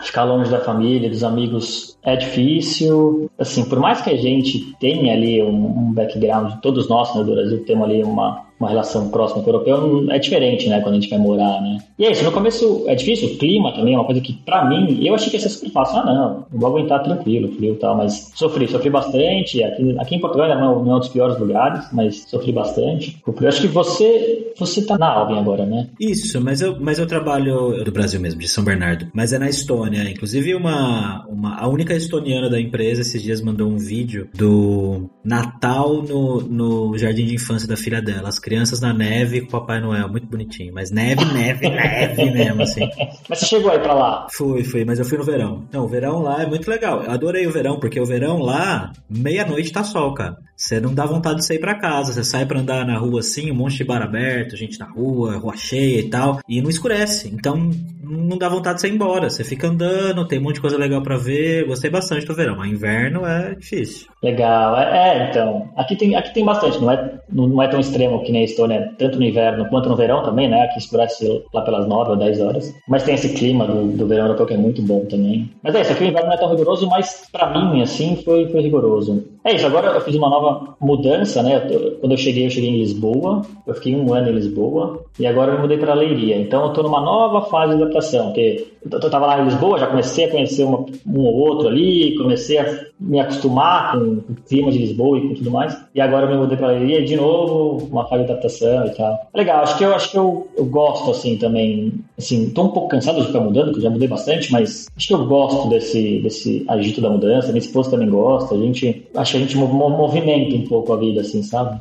ficar 0.02 0.24
longe 0.24 0.50
da 0.50 0.60
família, 0.60 1.08
dos 1.08 1.24
amigos 1.24 1.96
é 2.02 2.16
difícil. 2.16 3.30
Assim, 3.38 3.64
por 3.64 3.78
mais 3.78 4.00
que 4.00 4.10
a 4.10 4.16
gente 4.16 4.74
tenha 4.78 5.12
ali 5.12 5.42
um, 5.42 5.48
um 5.48 5.92
background, 5.92 6.54
todos 6.60 6.88
nós 6.88 7.14
né, 7.14 7.22
do 7.22 7.32
Brasil 7.32 7.64
temos 7.64 7.84
ali 7.84 8.02
uma, 8.02 8.44
uma 8.62 8.70
relação 8.70 9.08
próxima 9.10 9.42
com 9.42 9.50
o 9.50 9.54
europeu, 9.54 10.10
é 10.10 10.18
diferente, 10.18 10.68
né, 10.68 10.80
quando 10.80 10.96
a 10.96 11.00
gente 11.00 11.10
vai 11.10 11.18
morar, 11.18 11.60
né. 11.60 11.78
E 11.98 12.04
é 12.04 12.12
isso, 12.12 12.24
no 12.24 12.32
começo 12.32 12.84
é 12.86 12.94
difícil, 12.94 13.28
o 13.28 13.36
clima 13.38 13.72
também 13.72 13.94
é 13.94 13.96
uma 13.96 14.04
coisa 14.04 14.20
que, 14.20 14.32
pra 14.32 14.64
mim, 14.64 15.04
eu 15.04 15.14
achei 15.14 15.30
que 15.30 15.36
ia 15.36 15.40
ser 15.40 15.48
super 15.50 15.70
fácil. 15.70 15.98
Ah, 15.98 16.04
não, 16.04 16.46
vou 16.50 16.68
aguentar 16.68 17.02
tranquilo, 17.02 17.52
frio 17.52 17.74
e 17.74 17.76
tal, 17.76 17.96
mas 17.96 18.32
sofri, 18.34 18.66
sofri 18.68 18.90
bastante. 18.90 19.62
Aqui, 19.62 19.96
aqui 19.98 20.14
em 20.16 20.20
Portugal 20.20 20.48
não, 20.48 20.54
é, 20.54 20.84
não 20.84 20.92
é 20.92 20.96
um 20.96 20.98
dos 20.98 21.08
piores 21.08 21.38
lugares, 21.38 21.86
mas 21.92 22.24
sofri 22.28 22.52
bastante. 22.52 23.20
Eu 23.26 23.48
acho 23.48 23.60
que 23.60 23.68
você, 23.68 24.52
você 24.58 24.82
tá 24.82 24.98
na 24.98 25.08
Alvin 25.08 25.38
agora, 25.38 25.64
né? 25.64 25.88
Isso, 26.00 26.40
mas 26.40 26.60
eu, 26.60 26.76
mas 26.80 26.98
eu 26.98 27.06
trabalho 27.06 27.84
do 27.84 27.92
Brasil 27.92 28.20
mesmo, 28.20 28.40
de 28.40 28.48
São 28.48 28.64
Bernardo, 28.64 29.06
mas 29.14 29.32
é 29.32 29.38
na 29.38 29.48
Estônia. 29.48 30.08
Inclusive, 30.10 30.54
uma, 30.54 31.24
uma, 31.28 31.56
a 31.56 31.68
única 31.68 31.94
estoniana 31.94 32.48
da 32.48 32.60
empresa 32.60 33.02
esses 33.02 33.22
dias 33.22 33.40
mandou 33.40 33.68
um 33.68 33.78
vídeo 33.78 34.28
do 34.34 35.10
Natal 35.24 36.02
no, 36.02 36.40
no 36.40 36.98
jardim 36.98 37.24
de 37.24 37.34
infância 37.34 37.68
da 37.68 37.76
filha 37.76 38.00
dela. 38.00 38.28
As 38.28 38.38
crianças 38.52 38.82
na 38.82 38.92
neve 38.92 39.40
com 39.40 39.46
o 39.46 39.50
Papai 39.50 39.80
Noel, 39.80 40.10
muito 40.10 40.26
bonitinho. 40.26 40.74
Mas 40.74 40.90
neve, 40.90 41.24
neve, 41.24 41.70
neve 41.70 42.30
mesmo, 42.30 42.60
assim. 42.60 42.86
Mas 43.26 43.38
você 43.38 43.46
chegou 43.46 43.70
aí 43.70 43.78
pra 43.78 43.94
lá? 43.94 44.26
Fui, 44.30 44.62
fui, 44.62 44.84
mas 44.84 44.98
eu 44.98 45.06
fui 45.06 45.16
no 45.16 45.24
verão. 45.24 45.64
Não, 45.72 45.84
o 45.84 45.88
verão 45.88 46.20
lá 46.20 46.42
é 46.42 46.46
muito 46.46 46.68
legal. 46.68 47.02
Eu 47.02 47.10
adorei 47.10 47.46
o 47.46 47.50
verão, 47.50 47.80
porque 47.80 47.98
o 47.98 48.04
verão 48.04 48.38
lá, 48.38 48.92
meia-noite 49.08 49.72
tá 49.72 49.82
sol, 49.82 50.12
cara. 50.12 50.36
Você 50.54 50.80
não 50.80 50.94
dá 50.94 51.06
vontade 51.06 51.38
de 51.38 51.46
sair 51.46 51.58
para 51.58 51.74
casa. 51.74 52.12
Você 52.12 52.22
sai 52.22 52.44
para 52.44 52.60
andar 52.60 52.86
na 52.86 52.98
rua 52.98 53.20
assim, 53.20 53.50
um 53.50 53.54
monte 53.54 53.78
de 53.78 53.84
bar 53.84 54.02
aberto, 54.02 54.56
gente 54.56 54.78
na 54.78 54.86
rua, 54.86 55.38
rua 55.38 55.56
cheia 55.56 56.00
e 56.00 56.08
tal, 56.08 56.40
e 56.48 56.60
não 56.60 56.68
escurece. 56.68 57.28
Então 57.32 57.70
não 58.02 58.36
dá 58.36 58.48
vontade 58.48 58.76
de 58.76 58.82
sair 58.82 58.92
embora. 58.92 59.30
Você 59.30 59.42
fica 59.42 59.68
andando, 59.68 60.26
tem 60.26 60.38
um 60.38 60.42
monte 60.42 60.56
de 60.56 60.60
coisa 60.60 60.76
legal 60.76 61.02
para 61.02 61.16
ver. 61.16 61.66
Gostei 61.66 61.90
bastante 61.90 62.26
do 62.26 62.34
verão, 62.34 62.56
mas 62.56 62.70
inverno 62.70 63.26
é 63.26 63.54
difícil. 63.54 64.08
Legal, 64.22 64.76
é, 64.78 65.08
é, 65.08 65.30
então. 65.30 65.68
Aqui 65.76 65.96
tem, 65.96 66.14
aqui 66.14 66.32
tem 66.32 66.44
bastante, 66.44 66.80
não 66.80 66.90
é, 66.90 67.20
não 67.30 67.62
é 67.62 67.68
tão 67.68 67.80
extremo 67.80 68.22
que 68.22 68.30
nem 68.30 68.41
a 68.42 68.44
Estônia, 68.44 68.94
tanto 68.98 69.18
no 69.18 69.24
inverno 69.24 69.68
quanto 69.68 69.88
no 69.88 69.96
verão 69.96 70.22
também, 70.22 70.48
né? 70.48 70.62
Aqui 70.62 70.78
escurece 70.78 71.44
lá 71.52 71.62
pelas 71.62 71.86
9 71.86 72.10
ou 72.10 72.16
10 72.16 72.40
horas. 72.40 72.74
Mas 72.88 73.02
tem 73.02 73.14
esse 73.14 73.34
clima 73.34 73.66
do, 73.66 73.96
do 73.96 74.06
verão 74.06 74.26
europeu 74.26 74.46
que 74.46 74.54
é 74.54 74.58
muito 74.58 74.82
bom 74.82 75.04
também. 75.06 75.50
Mas 75.62 75.74
é 75.74 75.80
isso, 75.80 75.92
aqui 75.92 76.04
o 76.04 76.08
inverno 76.08 76.28
não 76.28 76.34
é 76.34 76.38
tão 76.38 76.50
rigoroso, 76.50 76.88
mas 76.88 77.28
para 77.30 77.50
mim, 77.50 77.82
assim, 77.82 78.16
foi, 78.24 78.48
foi 78.48 78.60
rigoroso. 78.60 79.31
É 79.44 79.54
isso, 79.54 79.66
agora 79.66 79.88
eu 79.88 80.00
fiz 80.00 80.14
uma 80.14 80.30
nova 80.30 80.76
mudança, 80.80 81.42
né? 81.42 81.60
Quando 82.00 82.12
eu 82.12 82.18
cheguei, 82.18 82.46
eu 82.46 82.50
cheguei 82.50 82.70
em 82.70 82.78
Lisboa, 82.78 83.42
eu 83.66 83.74
fiquei 83.74 83.94
um 83.94 84.14
ano 84.14 84.28
em 84.28 84.34
Lisboa, 84.34 85.04
e 85.18 85.26
agora 85.26 85.52
eu 85.52 85.60
mudei 85.60 85.78
para 85.78 85.94
Leiria. 85.94 86.36
Então 86.36 86.66
eu 86.66 86.72
tô 86.72 86.82
numa 86.82 87.00
nova 87.00 87.42
fase 87.48 87.76
de 87.76 87.82
adaptação, 87.82 88.26
porque 88.26 88.68
eu 88.90 89.10
tava 89.10 89.26
lá 89.26 89.40
em 89.40 89.44
Lisboa, 89.44 89.78
já 89.78 89.88
comecei 89.88 90.26
a 90.26 90.30
conhecer 90.30 90.64
uma, 90.64 90.84
um 91.06 91.20
ou 91.20 91.34
outro 91.34 91.68
ali, 91.68 92.16
comecei 92.16 92.58
a 92.58 92.84
me 93.00 93.18
acostumar 93.18 93.92
com 93.92 93.98
o 93.98 94.36
clima 94.48 94.70
de 94.70 94.78
Lisboa 94.78 95.18
e 95.18 95.28
com 95.28 95.34
tudo 95.34 95.50
mais. 95.50 95.76
E 95.92 96.00
agora 96.00 96.26
eu 96.26 96.30
me 96.30 96.36
mudei 96.36 96.56
para 96.56 96.68
Leiria 96.68 97.04
de 97.04 97.16
novo, 97.16 97.84
uma 97.90 98.06
fase 98.06 98.24
de 98.24 98.30
adaptação 98.30 98.86
e 98.86 98.90
tal. 98.90 99.18
Legal, 99.34 99.62
acho 99.62 99.76
que 99.76 99.84
eu 99.84 99.94
acho 99.94 100.10
que 100.10 100.18
eu, 100.18 100.48
eu 100.56 100.64
gosto 100.64 101.10
assim 101.10 101.36
também. 101.36 101.92
Assim, 102.16 102.50
tô 102.50 102.62
um 102.62 102.68
pouco 102.68 102.88
cansado 102.88 103.20
de 103.20 103.26
ficar 103.26 103.40
mudando, 103.40 103.72
que 103.72 103.78
eu 103.78 103.82
já 103.82 103.90
mudei 103.90 104.06
bastante, 104.06 104.52
mas 104.52 104.86
acho 104.96 105.08
que 105.08 105.14
eu 105.14 105.26
gosto 105.26 105.68
desse 105.68 106.20
desse 106.20 106.64
agito 106.68 107.00
da 107.00 107.10
mudança. 107.10 107.48
Minha 107.48 107.58
esposa 107.58 107.90
também 107.90 108.08
gosta. 108.08 108.54
A 108.54 108.58
gente 108.58 109.08
acho 109.16 109.31
a 109.36 109.40
gente 109.40 109.56
movimenta 109.56 110.56
um 110.56 110.66
pouco 110.66 110.92
a 110.92 110.96
vida 110.96 111.20
assim, 111.20 111.42
sabe? 111.42 111.80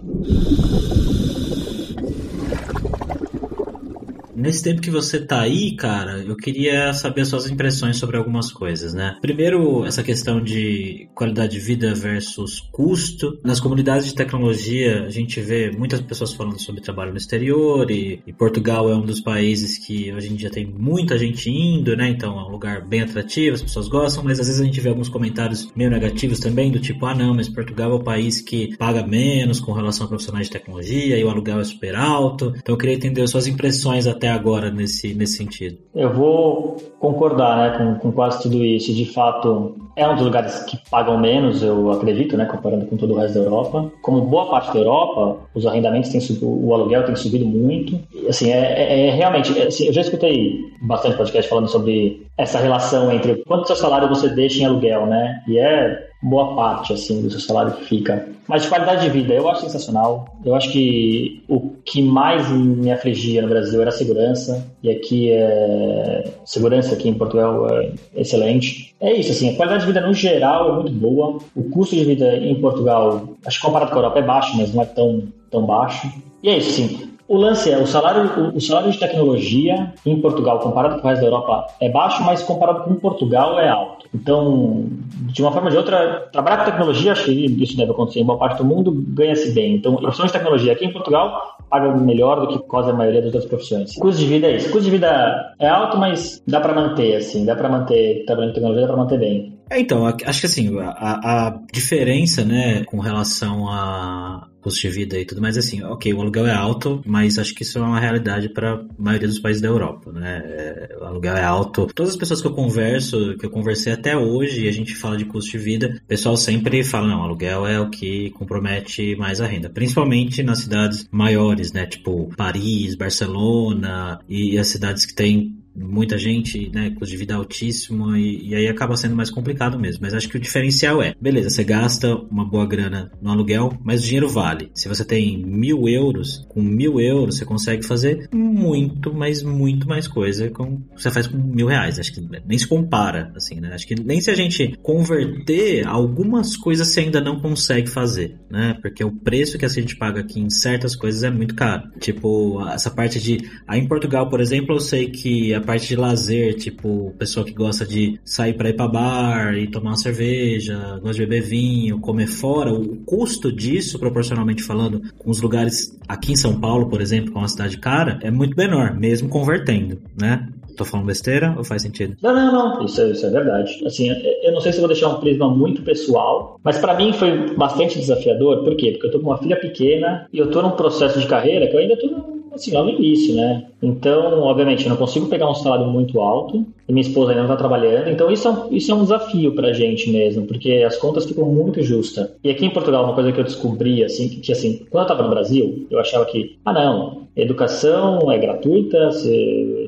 Nesse 4.41 4.63
tempo 4.63 4.81
que 4.81 4.89
você 4.89 5.19
tá 5.19 5.41
aí, 5.41 5.75
cara, 5.75 6.23
eu 6.23 6.35
queria 6.35 6.91
saber 6.93 7.21
as 7.21 7.27
suas 7.27 7.47
impressões 7.47 7.97
sobre 7.97 8.17
algumas 8.17 8.51
coisas, 8.51 8.91
né? 8.91 9.15
Primeiro, 9.21 9.85
essa 9.85 10.01
questão 10.01 10.41
de 10.41 11.07
qualidade 11.13 11.51
de 11.51 11.59
vida 11.59 11.93
versus 11.93 12.59
custo. 12.71 13.39
Nas 13.43 13.59
comunidades 13.59 14.07
de 14.07 14.15
tecnologia, 14.15 15.03
a 15.05 15.09
gente 15.09 15.39
vê 15.39 15.69
muitas 15.69 16.01
pessoas 16.01 16.33
falando 16.33 16.59
sobre 16.59 16.81
trabalho 16.81 17.11
no 17.11 17.17
exterior 17.17 17.91
e, 17.91 18.23
e 18.25 18.33
Portugal 18.33 18.89
é 18.89 18.95
um 18.95 19.05
dos 19.05 19.19
países 19.19 19.77
que 19.77 20.11
hoje 20.11 20.33
em 20.33 20.35
dia 20.35 20.49
tem 20.49 20.65
muita 20.65 21.19
gente 21.19 21.47
indo, 21.51 21.95
né? 21.95 22.09
Então 22.09 22.39
é 22.39 22.43
um 22.43 22.49
lugar 22.49 22.83
bem 22.83 23.01
atrativo, 23.01 23.53
as 23.53 23.61
pessoas 23.61 23.87
gostam, 23.87 24.23
mas 24.23 24.39
às 24.39 24.47
vezes 24.47 24.59
a 24.59 24.65
gente 24.65 24.81
vê 24.81 24.89
alguns 24.89 25.07
comentários 25.07 25.71
meio 25.75 25.91
negativos 25.91 26.39
também, 26.39 26.71
do 26.71 26.79
tipo, 26.79 27.05
ah 27.05 27.13
não, 27.13 27.35
mas 27.35 27.47
Portugal 27.47 27.91
é 27.91 27.95
o 27.95 28.03
país 28.03 28.41
que 28.41 28.75
paga 28.75 29.05
menos 29.05 29.59
com 29.59 29.71
relação 29.71 30.07
a 30.07 30.09
profissionais 30.09 30.47
de 30.47 30.53
tecnologia 30.53 31.15
e 31.15 31.23
o 31.23 31.29
aluguel 31.29 31.59
é 31.59 31.63
super 31.63 31.95
alto. 31.95 32.53
Então 32.57 32.73
eu 32.73 32.77
queria 32.77 32.95
entender 32.95 33.27
suas 33.27 33.45
impressões 33.45 34.07
até 34.07 34.30
agora 34.31 34.71
nesse, 34.71 35.13
nesse 35.13 35.37
sentido? 35.37 35.77
Eu 35.93 36.13
vou 36.13 36.77
concordar 36.99 37.57
né, 37.57 37.77
com, 37.77 37.95
com 37.99 38.11
quase 38.11 38.41
tudo 38.41 38.63
isso. 38.63 38.93
De 38.93 39.05
fato, 39.05 39.75
é 39.95 40.07
um 40.07 40.15
dos 40.15 40.25
lugares 40.25 40.63
que 40.63 40.77
pagam 40.89 41.17
menos, 41.17 41.61
eu 41.61 41.91
acredito, 41.91 42.37
né, 42.37 42.45
comparando 42.45 42.85
com 42.85 42.97
todo 42.97 43.13
o 43.13 43.17
resto 43.17 43.39
da 43.39 43.45
Europa. 43.45 43.91
Como 44.01 44.21
boa 44.21 44.49
parte 44.49 44.73
da 44.73 44.79
Europa, 44.79 45.39
os 45.53 45.65
arrendamentos 45.65 46.09
têm 46.09 46.21
subido, 46.21 46.47
o 46.47 46.73
aluguel 46.73 47.05
tem 47.05 47.15
subido 47.15 47.45
muito. 47.45 47.99
Assim, 48.27 48.51
é, 48.51 48.57
é, 48.57 49.07
é 49.07 49.11
realmente, 49.11 49.57
é, 49.59 49.67
assim, 49.67 49.87
eu 49.87 49.93
já 49.93 50.01
escutei 50.01 50.55
bastante 50.81 51.17
podcast 51.17 51.49
falando 51.49 51.67
sobre 51.67 52.25
essa 52.37 52.59
relação 52.59 53.11
entre 53.11 53.43
quanto 53.45 53.67
seu 53.67 53.75
salário 53.75 54.09
você 54.09 54.29
deixa 54.29 54.61
em 54.61 54.65
aluguel, 54.65 55.05
né? 55.05 55.41
E 55.47 55.59
é 55.59 56.11
boa 56.21 56.55
parte 56.55 56.93
assim 56.93 57.21
do 57.21 57.31
seu 57.31 57.39
salário 57.39 57.73
que 57.73 57.85
fica. 57.85 58.27
Mas 58.47 58.63
de 58.63 58.69
qualidade 58.69 59.01
de 59.01 59.09
vida, 59.09 59.33
eu 59.33 59.49
acho 59.49 59.61
sensacional. 59.61 60.27
Eu 60.43 60.55
acho 60.55 60.71
que 60.71 61.43
o 61.47 61.71
que 61.83 62.01
mais 62.01 62.49
me 62.49 62.91
afligia 62.91 63.41
no 63.41 63.47
Brasil 63.47 63.79
era 63.81 63.89
a 63.89 63.93
segurança 63.93 64.67
e 64.83 64.89
aqui 64.89 65.31
é 65.31 66.23
segurança 66.45 66.93
aqui 66.93 67.09
em 67.09 67.13
Portugal 67.13 67.67
é 67.69 67.91
excelente. 68.15 68.93
É 68.99 69.13
isso 69.13 69.31
assim, 69.31 69.53
a 69.53 69.55
qualidade 69.55 69.80
de 69.81 69.87
vida 69.87 70.05
no 70.05 70.13
geral 70.13 70.69
é 70.69 70.73
muito 70.83 70.93
boa. 70.93 71.37
O 71.55 71.69
custo 71.69 71.95
de 71.95 72.03
vida 72.03 72.35
em 72.37 72.59
Portugal, 72.59 73.29
acho 73.45 73.59
que 73.59 73.65
comparado 73.65 73.91
com 73.91 73.97
a 73.97 73.99
Europa 74.01 74.19
é 74.19 74.23
baixo, 74.23 74.57
mas 74.57 74.73
não 74.73 74.81
é 74.81 74.85
tão 74.85 75.27
tão 75.51 75.65
baixo. 75.65 76.07
E 76.41 76.49
é 76.49 76.57
isso, 76.57 76.71
sim. 76.71 77.11
O 77.27 77.37
lance 77.37 77.71
é, 77.71 77.77
o 77.77 77.87
salário, 77.87 78.29
o, 78.53 78.59
salário 78.59 78.91
de 78.91 78.99
tecnologia 78.99 79.93
em 80.05 80.19
Portugal, 80.19 80.59
comparado 80.59 80.99
com 80.99 81.07
o 81.07 81.09
resto 81.09 81.21
da 81.21 81.27
Europa, 81.27 81.65
é 81.79 81.87
baixo, 81.87 82.21
mas 82.25 82.43
comparado 82.43 82.83
com 82.83 82.95
Portugal 82.95 83.57
é 83.57 83.69
alto. 83.69 84.05
Então, 84.13 84.83
de 85.31 85.41
uma 85.41 85.49
forma 85.49 85.67
ou 85.67 85.71
de 85.71 85.77
outra, 85.77 86.27
trabalhar 86.33 86.57
com 86.57 86.65
tecnologia, 86.65 87.13
acho 87.13 87.25
que 87.25 87.31
isso 87.31 87.77
deve 87.77 87.91
acontecer 87.91 88.19
em 88.19 88.25
boa 88.25 88.37
parte 88.37 88.57
do 88.57 88.65
mundo, 88.65 88.91
ganha-se 88.91 89.53
bem. 89.53 89.75
Então, 89.75 89.95
profissões 89.95 90.29
de 90.29 90.37
tecnologia 90.37 90.73
aqui 90.73 90.83
em 90.83 90.91
Portugal 90.91 91.55
paga 91.69 91.95
melhor 91.95 92.41
do 92.41 92.47
que 92.49 92.59
quase 92.67 92.89
a 92.89 92.93
maioria 92.93 93.21
das 93.21 93.33
outras 93.33 93.45
profissões. 93.45 93.95
O 93.95 94.01
custo 94.01 94.19
de 94.19 94.27
vida 94.27 94.47
é 94.47 94.57
isso. 94.57 94.67
O 94.67 94.71
custo 94.71 94.85
de 94.85 94.91
vida 94.91 95.53
é 95.57 95.69
alto, 95.69 95.97
mas 95.97 96.43
dá 96.45 96.59
para 96.59 96.73
manter, 96.73 97.15
assim, 97.15 97.45
dá 97.45 97.55
para 97.55 97.69
manter, 97.69 98.25
trabalhando 98.25 98.51
em 98.51 98.55
tecnologia, 98.55 98.81
dá 98.81 98.87
para 98.93 99.03
manter 99.03 99.19
bem. 99.19 99.60
É, 99.71 99.79
então, 99.79 100.05
acho 100.05 100.41
que 100.41 100.45
assim, 100.45 100.77
a, 100.79 101.47
a 101.47 101.61
diferença, 101.71 102.43
né, 102.43 102.83
com 102.83 102.99
relação 102.99 103.69
a 103.69 104.49
custo 104.61 104.81
de 104.81 104.89
vida 104.89 105.17
e 105.17 105.25
tudo 105.25 105.41
mais, 105.41 105.57
assim, 105.57 105.81
ok, 105.81 106.13
o 106.13 106.19
aluguel 106.19 106.45
é 106.45 106.53
alto, 106.53 107.01
mas 107.05 107.39
acho 107.39 107.55
que 107.55 107.63
isso 107.63 107.79
é 107.79 107.81
uma 107.81 107.99
realidade 107.99 108.49
para 108.49 108.73
a 108.73 108.85
maioria 108.97 109.29
dos 109.29 109.39
países 109.39 109.61
da 109.61 109.69
Europa, 109.69 110.11
né? 110.11 110.43
É, 110.45 110.97
o 110.99 111.05
aluguel 111.05 111.35
é 111.35 111.43
alto. 111.43 111.87
Todas 111.95 112.11
as 112.11 112.17
pessoas 112.17 112.41
que 112.41 112.47
eu 112.47 112.53
converso, 112.53 113.37
que 113.37 113.45
eu 113.45 113.49
conversei 113.49 113.93
até 113.93 114.15
hoje, 114.15 114.65
e 114.65 114.67
a 114.67 114.71
gente 114.73 114.93
fala 114.93 115.17
de 115.17 115.23
custo 115.23 115.51
de 115.51 115.57
vida, 115.57 115.99
o 116.03 116.07
pessoal 116.07 116.35
sempre 116.35 116.83
fala, 116.83 117.07
não, 117.07 117.23
aluguel 117.23 117.65
é 117.65 117.79
o 117.79 117.89
que 117.89 118.29
compromete 118.31 119.15
mais 119.15 119.39
a 119.39 119.47
renda, 119.47 119.69
principalmente 119.69 120.43
nas 120.43 120.59
cidades 120.59 121.07
maiores, 121.09 121.71
né? 121.71 121.85
Tipo 121.85 122.29
Paris, 122.35 122.93
Barcelona 122.95 124.19
e 124.27 124.59
as 124.59 124.67
cidades 124.67 125.05
que 125.05 125.15
têm 125.15 125.60
muita 125.75 126.17
gente, 126.17 126.69
né, 126.73 126.89
custo 126.91 127.11
de 127.11 127.17
vida 127.17 127.35
altíssimo 127.35 128.15
e, 128.15 128.49
e, 128.49 128.55
aí 128.55 128.67
acaba 128.67 128.95
sendo 128.95 129.15
mais 129.15 129.29
complicado 129.29 129.79
mesmo. 129.79 129.99
Mas 130.01 130.13
acho 130.13 130.27
que 130.29 130.37
o 130.37 130.39
diferencial 130.39 131.01
é, 131.01 131.15
beleza, 131.19 131.49
você 131.49 131.63
gasta 131.63 132.15
uma 132.15 132.45
boa 132.45 132.65
grana 132.65 133.11
no 133.21 133.31
aluguel, 133.31 133.77
mas 133.83 134.01
o 134.01 134.05
dinheiro 134.05 134.29
vale. 134.29 134.71
Se 134.73 134.87
você 134.87 135.03
tem 135.05 135.37
mil 135.37 135.87
euros, 135.87 136.45
com 136.49 136.61
mil 136.61 136.99
euros 136.99 137.37
você 137.37 137.45
consegue 137.45 137.85
fazer 137.85 138.27
muito, 138.33 139.13
mas 139.13 139.43
muito 139.43 139.87
mais 139.87 140.07
coisa 140.07 140.49
com 140.49 140.81
você 140.95 141.09
faz 141.09 141.27
com 141.27 141.37
mil 141.37 141.67
reais. 141.67 141.99
Acho 141.99 142.13
que 142.13 142.21
nem 142.45 142.57
se 142.57 142.67
compara, 142.67 143.31
assim, 143.35 143.59
né? 143.59 143.73
Acho 143.73 143.87
que 143.87 143.95
nem 143.95 144.19
se 144.19 144.29
a 144.29 144.35
gente 144.35 144.77
converter 144.81 145.87
algumas 145.87 146.55
coisas 146.57 146.87
você 146.87 147.01
ainda 147.01 147.21
não 147.21 147.39
consegue 147.39 147.89
fazer, 147.89 148.37
né? 148.49 148.77
Porque 148.81 149.03
o 149.03 149.11
preço 149.11 149.57
que 149.57 149.65
a 149.65 149.69
gente 149.69 149.95
paga 149.95 150.21
aqui 150.21 150.39
em 150.39 150.49
certas 150.49 150.95
coisas 150.95 151.23
é 151.23 151.29
muito 151.29 151.55
caro. 151.55 151.89
Tipo, 151.99 152.65
essa 152.69 152.89
parte 152.89 153.19
de 153.19 153.37
aí 153.67 153.79
em 153.79 153.87
Portugal, 153.87 154.29
por 154.29 154.41
exemplo, 154.41 154.75
eu 154.75 154.79
sei 154.79 155.09
que 155.09 155.53
a 155.53 155.60
a 155.61 155.65
parte 155.65 155.87
de 155.87 155.95
lazer, 155.95 156.55
tipo, 156.55 157.13
pessoa 157.17 157.45
que 157.45 157.53
gosta 157.53 157.85
de 157.85 158.19
sair 158.23 158.53
para 158.53 158.69
ir 158.69 158.73
para 158.73 158.87
bar 158.87 159.57
e 159.57 159.67
tomar 159.67 159.91
uma 159.91 159.97
cerveja, 159.97 160.99
gosta 161.01 161.13
de 161.13 161.19
beber 161.25 161.41
vinho, 161.41 161.99
comer 161.99 162.27
fora, 162.27 162.73
o 162.73 162.97
custo 163.05 163.51
disso, 163.51 163.99
proporcionalmente 163.99 164.63
falando, 164.63 165.01
com 165.17 165.29
os 165.29 165.41
lugares 165.41 165.97
aqui 166.07 166.33
em 166.33 166.35
São 166.35 166.59
Paulo, 166.59 166.89
por 166.89 167.01
exemplo, 167.01 167.31
que 167.31 167.37
é 167.37 167.41
uma 167.41 167.47
cidade 167.47 167.77
cara, 167.77 168.19
é 168.21 168.31
muito 168.31 168.55
menor, 168.57 168.93
mesmo 168.93 169.29
convertendo, 169.29 169.99
né? 170.19 170.47
Tô 170.75 170.85
falando 170.85 171.05
besteira 171.05 171.53
ou 171.57 171.63
faz 171.63 171.81
sentido? 171.81 172.15
Não, 172.21 172.33
não, 172.33 172.51
não. 172.51 172.85
Isso, 172.85 173.01
é, 173.01 173.11
isso 173.11 173.25
é 173.25 173.29
verdade. 173.29 173.85
Assim, 173.85 174.09
eu 174.41 174.51
não 174.53 174.61
sei 174.61 174.71
se 174.71 174.79
vou 174.79 174.87
deixar 174.87 175.09
um 175.09 175.19
prisma 175.19 175.49
muito 175.49 175.83
pessoal, 175.83 176.59
mas 176.63 176.77
para 176.77 176.95
mim 176.95 177.13
foi 177.13 177.53
bastante 177.55 177.99
desafiador. 177.99 178.63
Por 178.63 178.75
quê? 178.75 178.91
Porque 178.91 179.07
eu 179.07 179.11
tô 179.11 179.19
com 179.19 179.27
uma 179.27 179.37
filha 179.37 179.59
pequena 179.59 180.27
e 180.31 180.39
eu 180.39 180.49
tô 180.49 180.61
num 180.61 180.71
processo 180.71 181.19
de 181.19 181.27
carreira 181.27 181.67
que 181.67 181.75
eu 181.75 181.79
ainda 181.79 181.97
tô 181.97 182.40
assim, 182.53 182.71
lá 182.71 182.83
no 182.83 182.89
início, 182.89 183.35
né? 183.35 183.65
Então, 183.81 184.41
obviamente, 184.41 184.83
eu 184.83 184.89
não 184.89 184.97
consigo 184.97 185.27
pegar 185.27 185.49
um 185.49 185.55
salário 185.55 185.87
muito 185.87 186.19
alto 186.19 186.65
e 186.87 186.93
minha 186.93 187.01
esposa 187.01 187.31
ainda 187.31 187.43
não 187.43 187.49
está 187.49 187.57
trabalhando. 187.57 188.09
Então, 188.09 188.31
isso 188.31 188.47
é, 188.47 188.51
um, 188.51 188.73
isso 188.73 188.91
é 188.91 188.95
um 188.95 189.03
desafio 189.03 189.53
para 189.55 189.69
a 189.69 189.73
gente 189.73 190.09
mesmo, 190.09 190.45
porque 190.45 190.83
as 190.85 190.97
contas 190.97 191.25
ficam 191.25 191.45
muito 191.45 191.81
justas. 191.81 192.29
E 192.43 192.49
aqui 192.49 192.65
em 192.65 192.69
Portugal, 192.69 193.03
uma 193.03 193.15
coisa 193.15 193.31
que 193.31 193.39
eu 193.39 193.43
descobri, 193.43 194.03
assim, 194.03 194.29
que, 194.29 194.37
que 194.37 194.51
assim, 194.51 194.85
quando 194.89 195.03
eu 195.03 195.13
estava 195.13 195.23
no 195.23 195.29
Brasil, 195.29 195.87
eu 195.89 195.99
achava 195.99 196.25
que, 196.25 196.57
ah, 196.65 196.73
não, 196.73 197.21
educação 197.35 198.31
é 198.31 198.37
gratuita, 198.37 199.09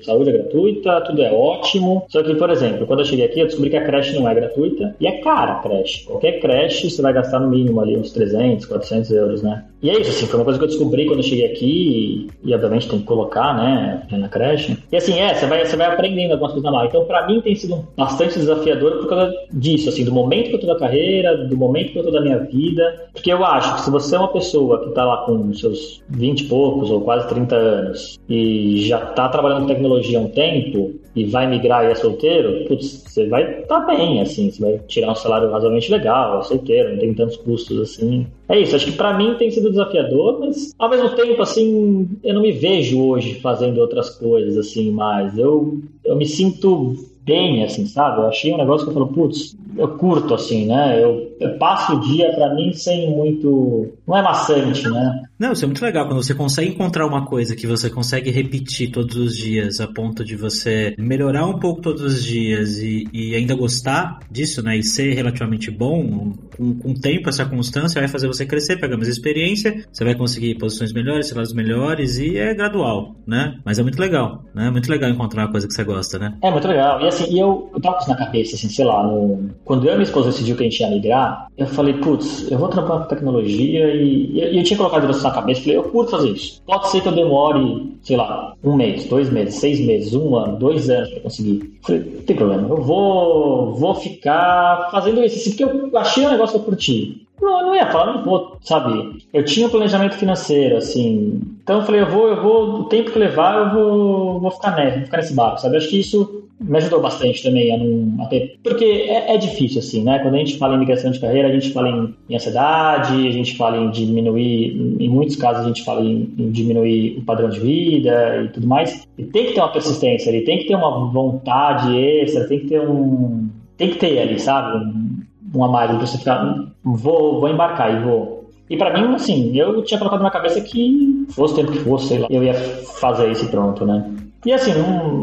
saúde 0.01 0.29
é 0.29 0.33
gratuita, 0.33 1.01
tudo 1.01 1.21
é 1.21 1.31
ótimo. 1.31 2.05
Só 2.09 2.23
que, 2.23 2.33
por 2.35 2.49
exemplo, 2.49 2.85
quando 2.87 2.99
eu 2.99 3.05
cheguei 3.05 3.25
aqui, 3.25 3.39
eu 3.39 3.45
descobri 3.45 3.69
que 3.69 3.77
a 3.77 3.85
creche 3.85 4.15
não 4.15 4.27
é 4.27 4.33
gratuita 4.33 4.95
e 4.99 5.07
é 5.07 5.19
cara 5.19 5.53
a 5.53 5.59
creche. 5.59 6.05
Qualquer 6.05 6.39
creche 6.39 6.89
você 6.89 7.01
vai 7.01 7.13
gastar 7.13 7.39
no 7.39 7.49
mínimo 7.49 7.79
ali 7.81 7.97
uns 7.97 8.11
300, 8.11 8.65
400 8.65 9.11
euros, 9.11 9.41
né? 9.41 9.65
E 9.81 9.89
é 9.89 9.99
isso, 9.99 10.11
assim, 10.11 10.25
foi 10.25 10.39
uma 10.39 10.45
coisa 10.45 10.57
que 10.57 10.65
eu 10.65 10.69
descobri 10.69 11.05
quando 11.05 11.19
eu 11.19 11.23
cheguei 11.23 11.45
aqui 11.45 12.29
e, 12.43 12.49
e 12.49 12.52
obviamente 12.53 12.89
tem 12.89 12.99
que 12.99 13.05
colocar, 13.05 13.55
né, 13.55 14.03
na 14.11 14.29
creche. 14.29 14.77
E 14.91 14.95
assim, 14.95 15.19
é, 15.19 15.33
você 15.33 15.45
vai, 15.45 15.65
você 15.65 15.75
vai 15.75 15.87
aprendendo 15.87 16.31
algumas 16.31 16.53
coisas 16.53 16.63
na 16.63 16.71
marca. 16.71 16.89
Então, 16.89 17.05
para 17.05 17.27
mim 17.27 17.41
tem 17.41 17.55
sido 17.55 17.87
bastante 17.97 18.39
desafiador 18.39 18.99
por 18.99 19.09
causa 19.09 19.33
disso, 19.51 19.89
assim, 19.89 20.03
do 20.03 20.11
momento 20.11 20.49
que 20.49 20.55
eu 20.55 20.59
tô 20.59 20.67
da 20.67 20.77
carreira, 20.77 21.37
do 21.47 21.57
momento 21.57 21.91
que 21.91 21.99
eu 21.99 22.03
tô 22.03 22.11
da 22.11 22.21
minha 22.21 22.39
vida, 22.39 23.07
porque 23.13 23.31
eu 23.31 23.43
acho 23.43 23.75
que 23.75 23.81
se 23.81 23.91
você 23.91 24.15
é 24.15 24.19
uma 24.19 24.27
pessoa 24.31 24.83
que 24.83 24.91
tá 24.91 25.05
lá 25.05 25.17
com 25.25 25.53
seus 25.53 26.01
20 26.09 26.41
e 26.41 26.45
poucos 26.45 26.89
ou 26.89 27.01
quase 27.01 27.27
30 27.29 27.55
anos 27.55 28.19
e 28.29 28.85
já 28.85 28.99
tá 28.99 29.29
trabalhando 29.29 29.61
com 29.61 29.67
tecnologia 29.67 30.19
há 30.19 30.21
um 30.21 30.29
tempo 30.29 30.93
e 31.15 31.25
vai 31.25 31.47
migrar 31.47 31.85
e 31.85 31.91
é 31.91 31.95
solteiro, 31.95 32.65
putz, 32.67 33.03
você 33.05 33.27
vai 33.27 33.61
estar 33.61 33.81
tá 33.81 33.85
bem, 33.85 34.19
assim, 34.21 34.49
você 34.49 34.61
vai 34.61 34.79
tirar 34.87 35.11
um 35.11 35.15
salário 35.15 35.51
razoavelmente 35.51 35.91
legal, 35.91 36.39
é 36.39 36.43
solteiro, 36.43 36.91
não 36.91 36.99
tem 36.99 37.13
tantos 37.13 37.37
custos 37.37 37.79
assim. 37.79 38.25
É 38.49 38.59
isso, 38.59 38.75
acho 38.75 38.85
que 38.85 38.91
para 38.91 39.15
mim 39.17 39.35
tem 39.35 39.51
sido 39.51 39.69
desafiador, 39.69 40.39
mas 40.39 40.73
ao 40.77 40.89
mesmo 40.89 41.09
tempo, 41.09 41.41
assim, 41.41 42.09
eu 42.23 42.33
não 42.33 42.41
me 42.43 42.51
vejo 42.51 43.01
hoje 43.01 43.39
fazendo 43.39 43.79
outras 43.79 44.09
coisas, 44.11 44.57
assim, 44.57 44.91
mais. 44.91 45.37
Eu, 45.37 45.81
eu 46.03 46.15
me 46.15 46.25
sinto 46.25 46.93
bem, 47.25 47.63
assim, 47.63 47.85
sabe? 47.85 48.21
Eu 48.21 48.27
achei 48.27 48.53
um 48.53 48.57
negócio 48.57 48.85
que 48.85 48.91
eu 48.91 48.93
falo, 48.93 49.07
putz, 49.07 49.55
eu 49.77 49.87
curto, 49.97 50.33
assim, 50.33 50.67
né? 50.67 51.01
Eu, 51.03 51.35
eu 51.39 51.57
passo 51.57 51.93
o 51.93 51.99
dia, 52.01 52.31
para 52.33 52.53
mim, 52.53 52.73
sem 52.73 53.09
muito. 53.09 53.93
Não 54.07 54.17
é 54.17 54.21
maçante, 54.21 54.87
né? 54.89 55.23
Não, 55.39 55.51
isso 55.51 55.65
é 55.65 55.67
muito 55.67 55.83
legal 55.83 56.07
quando 56.07 56.23
você 56.23 56.35
consegue 56.35 56.71
encontrar 56.71 57.07
uma 57.07 57.25
coisa 57.25 57.55
que 57.55 57.65
você 57.65 57.89
consegue 57.89 58.29
repetir 58.29 58.91
todos 58.91 59.15
os 59.15 59.35
dias, 59.35 59.79
a 59.79 59.87
ponto 59.87 60.23
de 60.23 60.35
você 60.35 60.93
melhorar 60.97 61.45
um 61.45 61.59
pouco 61.59 61.81
todos 61.81 62.01
os 62.01 62.23
dias 62.23 62.77
e, 62.77 63.07
e 63.11 63.35
ainda 63.35 63.55
gostar 63.55 64.19
disso, 64.29 64.63
né? 64.63 64.77
E 64.77 64.83
ser 64.83 65.13
relativamente 65.13 65.71
bom, 65.71 66.33
com, 66.55 66.73
com 66.75 66.91
o 66.91 66.99
tempo, 66.99 67.29
essa 67.29 67.45
constância 67.45 67.99
vai 67.99 68.07
fazer 68.07 68.27
você 68.27 68.45
crescer, 68.45 68.79
pegar 68.79 68.95
mais 68.95 69.09
experiência, 69.09 69.83
você 69.91 70.03
vai 70.03 70.15
conseguir 70.15 70.55
posições 70.55 70.93
melhores, 70.93 71.27
salários 71.27 71.53
melhores 71.53 72.17
e 72.19 72.37
é 72.37 72.53
gradual, 72.53 73.15
né? 73.25 73.55
Mas 73.65 73.79
é 73.79 73.83
muito 73.83 73.99
legal, 73.99 74.43
né? 74.53 74.67
É 74.67 74.71
muito 74.71 74.89
legal 74.89 75.09
encontrar 75.09 75.43
uma 75.43 75.51
coisa 75.51 75.67
que 75.67 75.73
você 75.73 75.83
gosta, 75.83 76.19
né? 76.19 76.37
É 76.41 76.51
muito 76.51 76.67
legal. 76.67 77.01
E 77.01 77.07
assim, 77.13 77.39
eu, 77.39 77.69
eu 77.73 77.81
tava 77.81 77.95
com 77.95 78.01
isso 78.01 78.09
na 78.09 78.17
cabeça, 78.17 78.55
assim, 78.55 78.69
sei 78.69 78.85
lá, 78.85 79.03
no, 79.03 79.49
quando 79.63 79.85
eu 79.85 79.91
e 79.91 79.95
minha 79.95 80.03
esposa 80.03 80.29
decidiu 80.29 80.55
que 80.55 80.63
a 80.63 80.69
gente 80.69 80.79
ia 80.79 80.89
migrar, 80.89 81.47
eu 81.57 81.67
falei, 81.67 81.93
putz, 81.95 82.49
eu 82.51 82.57
vou 82.57 82.67
trampar 82.67 83.01
com 83.01 83.07
tecnologia 83.07 83.93
e, 83.93 84.31
e 84.33 84.57
eu 84.57 84.63
tinha 84.63 84.77
colocado 84.77 85.09
isso 85.09 85.23
na 85.23 85.31
cabeça, 85.31 85.61
falei, 85.61 85.77
eu 85.77 85.83
curto 85.83 86.11
fazer 86.11 86.29
isso. 86.29 86.61
Pode 86.65 86.89
ser 86.89 87.01
que 87.01 87.07
eu 87.07 87.13
demore, 87.13 87.97
sei 88.01 88.17
lá, 88.17 88.53
um 88.63 88.75
mês, 88.75 89.05
dois 89.05 89.29
meses, 89.29 89.55
seis 89.55 89.79
meses, 89.79 90.13
um 90.13 90.35
ano, 90.35 90.57
dois 90.57 90.89
anos 90.89 91.09
para 91.09 91.21
conseguir. 91.21 91.79
Falei, 91.81 92.01
não 92.01 92.21
tem 92.23 92.35
problema, 92.35 92.67
eu 92.67 92.81
vou, 92.81 93.75
vou 93.75 93.95
ficar 93.95 94.89
fazendo 94.91 95.23
isso, 95.23 95.37
assim, 95.37 95.49
porque 95.51 95.63
eu 95.63 95.97
achei 95.97 96.25
um 96.25 96.31
negócio 96.31 96.59
que 96.59 96.61
eu 96.61 96.65
curti. 96.65 97.22
Não, 97.41 97.61
não 97.67 97.75
ia 97.75 97.91
falar, 97.91 98.13
não 98.13 98.23
vou, 98.23 98.57
sabe? 98.61 99.25
Eu 99.33 99.43
tinha 99.43 99.67
um 99.67 99.69
planejamento 99.69 100.15
financeiro, 100.15 100.77
assim. 100.77 101.41
Então 101.63 101.79
eu 101.79 101.85
falei, 101.85 102.01
eu 102.01 102.09
vou, 102.09 102.27
eu 102.27 102.41
vou, 102.41 102.69
o 102.81 102.83
tempo 102.85 103.11
que 103.11 103.19
levar, 103.19 103.57
eu 103.57 103.73
vou, 103.73 104.39
vou 104.39 104.51
ficar 104.51 104.75
nesse, 104.75 104.97
vou 104.97 105.05
ficar 105.05 105.17
nesse 105.17 105.33
barco, 105.33 105.59
sabe? 105.59 105.75
Eu 105.75 105.79
acho 105.79 105.89
que 105.89 105.99
isso 105.99 106.43
me 106.63 106.77
ajudou 106.77 107.01
bastante 107.01 107.43
também 107.43 107.73
a 107.73 107.77
não. 107.77 108.23
A 108.23 108.27
ter, 108.27 108.57
porque 108.63 108.85
é, 108.85 109.33
é, 109.33 109.37
difícil, 109.37 109.79
assim, 109.79 110.03
né? 110.03 110.19
Quando 110.19 110.35
a 110.35 110.37
gente 110.37 110.57
fala 110.57 110.75
em 110.75 110.79
migração 110.79 111.11
de 111.11 111.19
carreira, 111.19 111.49
a 111.49 111.51
gente 111.51 111.71
fala 111.71 111.89
em, 111.89 112.13
em 112.29 112.35
ansiedade, 112.35 113.27
a 113.27 113.31
gente 113.31 113.57
fala 113.57 113.77
em 113.77 113.89
diminuir, 113.91 114.97
em 114.99 115.09
muitos 115.09 115.35
casos 115.35 115.63
a 115.63 115.67
gente 115.67 115.83
fala 115.83 116.01
em, 116.01 116.33
em, 116.37 116.51
diminuir 116.51 117.17
o 117.17 117.21
padrão 117.23 117.49
de 117.49 117.59
vida 117.59 118.43
e 118.45 118.47
tudo 118.49 118.67
mais. 118.67 119.07
E 119.17 119.23
tem 119.23 119.47
que 119.47 119.53
ter 119.53 119.59
uma 119.59 119.71
persistência 119.71 120.29
ali, 120.29 120.45
tem 120.45 120.59
que 120.59 120.67
ter 120.67 120.75
uma 120.75 121.11
vontade 121.11 121.97
extra, 121.97 122.47
tem 122.47 122.59
que 122.59 122.67
ter 122.67 122.79
um. 122.79 123.49
Tem 123.77 123.89
que 123.89 123.97
ter 123.97 124.19
ali, 124.19 124.39
sabe? 124.39 124.77
Um, 124.77 125.23
um 125.55 125.63
a 125.63 125.67
mais 125.67 125.91
pra 125.91 125.99
você 125.99 126.17
ficar. 126.17 126.72
Vou, 126.83 127.39
vou 127.39 127.49
embarcar 127.49 127.93
e 127.93 128.03
vou. 128.03 128.43
E 128.69 128.77
para 128.77 128.93
mim, 128.93 129.13
assim, 129.13 129.55
eu 129.55 129.83
tinha 129.83 129.99
colocado 129.99 130.23
na 130.23 130.31
cabeça 130.31 130.61
que 130.61 131.25
fosse 131.29 131.53
o 131.53 131.57
tempo 131.57 131.71
que 131.71 131.79
fosse, 131.79 132.07
sei 132.07 132.19
lá, 132.19 132.27
eu 132.29 132.43
ia 132.43 132.53
fazer 132.53 133.31
isso 133.31 133.47
pronto, 133.47 133.85
né? 133.85 134.11
E 134.45 134.51
assim, 134.51 134.71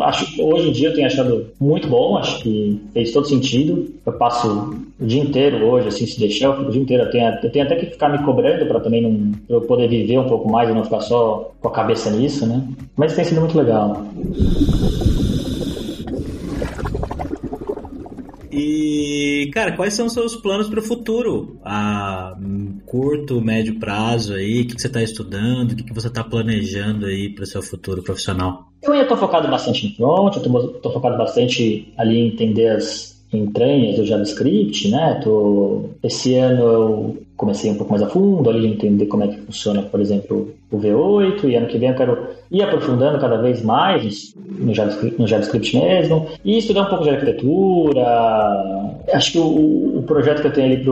acho, 0.02 0.42
hoje 0.42 0.68
em 0.68 0.72
dia 0.72 0.88
eu 0.88 0.94
tenho 0.94 1.06
achado 1.06 1.48
muito 1.60 1.86
bom, 1.88 2.16
acho 2.16 2.42
que 2.42 2.80
fez 2.92 3.12
todo 3.12 3.26
sentido. 3.26 3.92
Eu 4.04 4.14
passo 4.14 4.74
o 4.98 5.04
dia 5.04 5.22
inteiro 5.22 5.66
hoje, 5.66 5.88
assim, 5.88 6.06
se 6.06 6.18
deixar, 6.18 6.58
o 6.58 6.70
dia 6.70 6.80
inteiro. 6.80 7.02
Eu 7.04 7.10
tenho, 7.10 7.38
eu 7.42 7.52
tenho 7.52 7.66
até 7.66 7.76
que 7.76 7.86
ficar 7.86 8.08
me 8.08 8.24
cobrando 8.24 8.64
para 8.66 8.80
também 8.80 9.02
não, 9.02 9.32
eu 9.48 9.60
poder 9.62 9.88
viver 9.88 10.18
um 10.18 10.26
pouco 10.26 10.50
mais 10.50 10.70
e 10.70 10.72
não 10.72 10.84
ficar 10.84 11.00
só 11.00 11.50
com 11.60 11.68
a 11.68 11.72
cabeça 11.72 12.10
nisso, 12.10 12.46
né? 12.46 12.66
Mas 12.96 13.14
tem 13.14 13.24
sido 13.24 13.40
muito 13.40 13.58
legal. 13.58 14.06
E, 18.52 19.50
cara, 19.52 19.72
quais 19.72 19.94
são 19.94 20.06
os 20.06 20.12
seus 20.12 20.36
planos 20.36 20.68
para 20.68 20.80
o 20.80 20.82
futuro? 20.82 21.60
A 21.64 22.36
curto, 22.86 23.40
médio 23.40 23.78
prazo 23.78 24.34
aí? 24.34 24.62
O 24.62 24.66
que, 24.66 24.80
você 24.80 24.88
está 24.88 25.02
estudando? 25.02 25.72
O 25.72 25.76
que, 25.76 25.84
que 25.84 25.94
você 25.94 26.08
está 26.08 26.24
planejando 26.24 27.06
aí 27.06 27.28
para 27.28 27.44
o 27.44 27.46
seu 27.46 27.62
futuro 27.62 28.02
profissional? 28.02 28.68
Eu 28.82 28.92
ainda 28.92 29.04
estou 29.04 29.16
focado 29.16 29.48
bastante 29.48 29.86
em 29.86 29.94
front, 29.94 30.36
estou 30.36 30.92
focado 30.92 31.16
bastante 31.16 31.92
ali 31.96 32.18
em 32.18 32.28
entender 32.28 32.68
as 32.68 33.19
entranhas 33.32 33.96
do 33.96 34.06
JavaScript, 34.06 34.88
né? 34.90 35.20
Tô, 35.22 35.84
esse 36.02 36.34
ano 36.34 36.62
eu 36.62 37.16
comecei 37.36 37.70
um 37.70 37.76
pouco 37.76 37.92
mais 37.92 38.02
a 38.02 38.08
fundo 38.08 38.50
ali 38.50 38.66
entender 38.66 39.06
como 39.06 39.24
é 39.24 39.28
que 39.28 39.38
funciona, 39.38 39.82
por 39.82 40.00
exemplo, 40.00 40.52
o 40.70 40.78
V8 40.78 41.44
e 41.44 41.54
ano 41.54 41.66
que 41.68 41.78
vem 41.78 41.88
eu 41.88 41.96
quero 41.96 42.18
ir 42.50 42.62
aprofundando 42.62 43.18
cada 43.18 43.36
vez 43.36 43.62
mais 43.62 44.34
no 44.36 44.74
JavaScript, 44.74 45.18
no 45.18 45.26
JavaScript 45.26 45.76
mesmo 45.76 46.26
e 46.44 46.58
estudar 46.58 46.82
um 46.82 46.86
pouco 46.86 47.04
de 47.04 47.10
arquitetura. 47.10 48.06
Acho 49.12 49.32
que 49.32 49.38
o, 49.38 49.98
o 49.98 50.02
projeto 50.02 50.42
que 50.42 50.48
eu 50.48 50.52
tenho 50.52 50.66
ali 50.66 50.84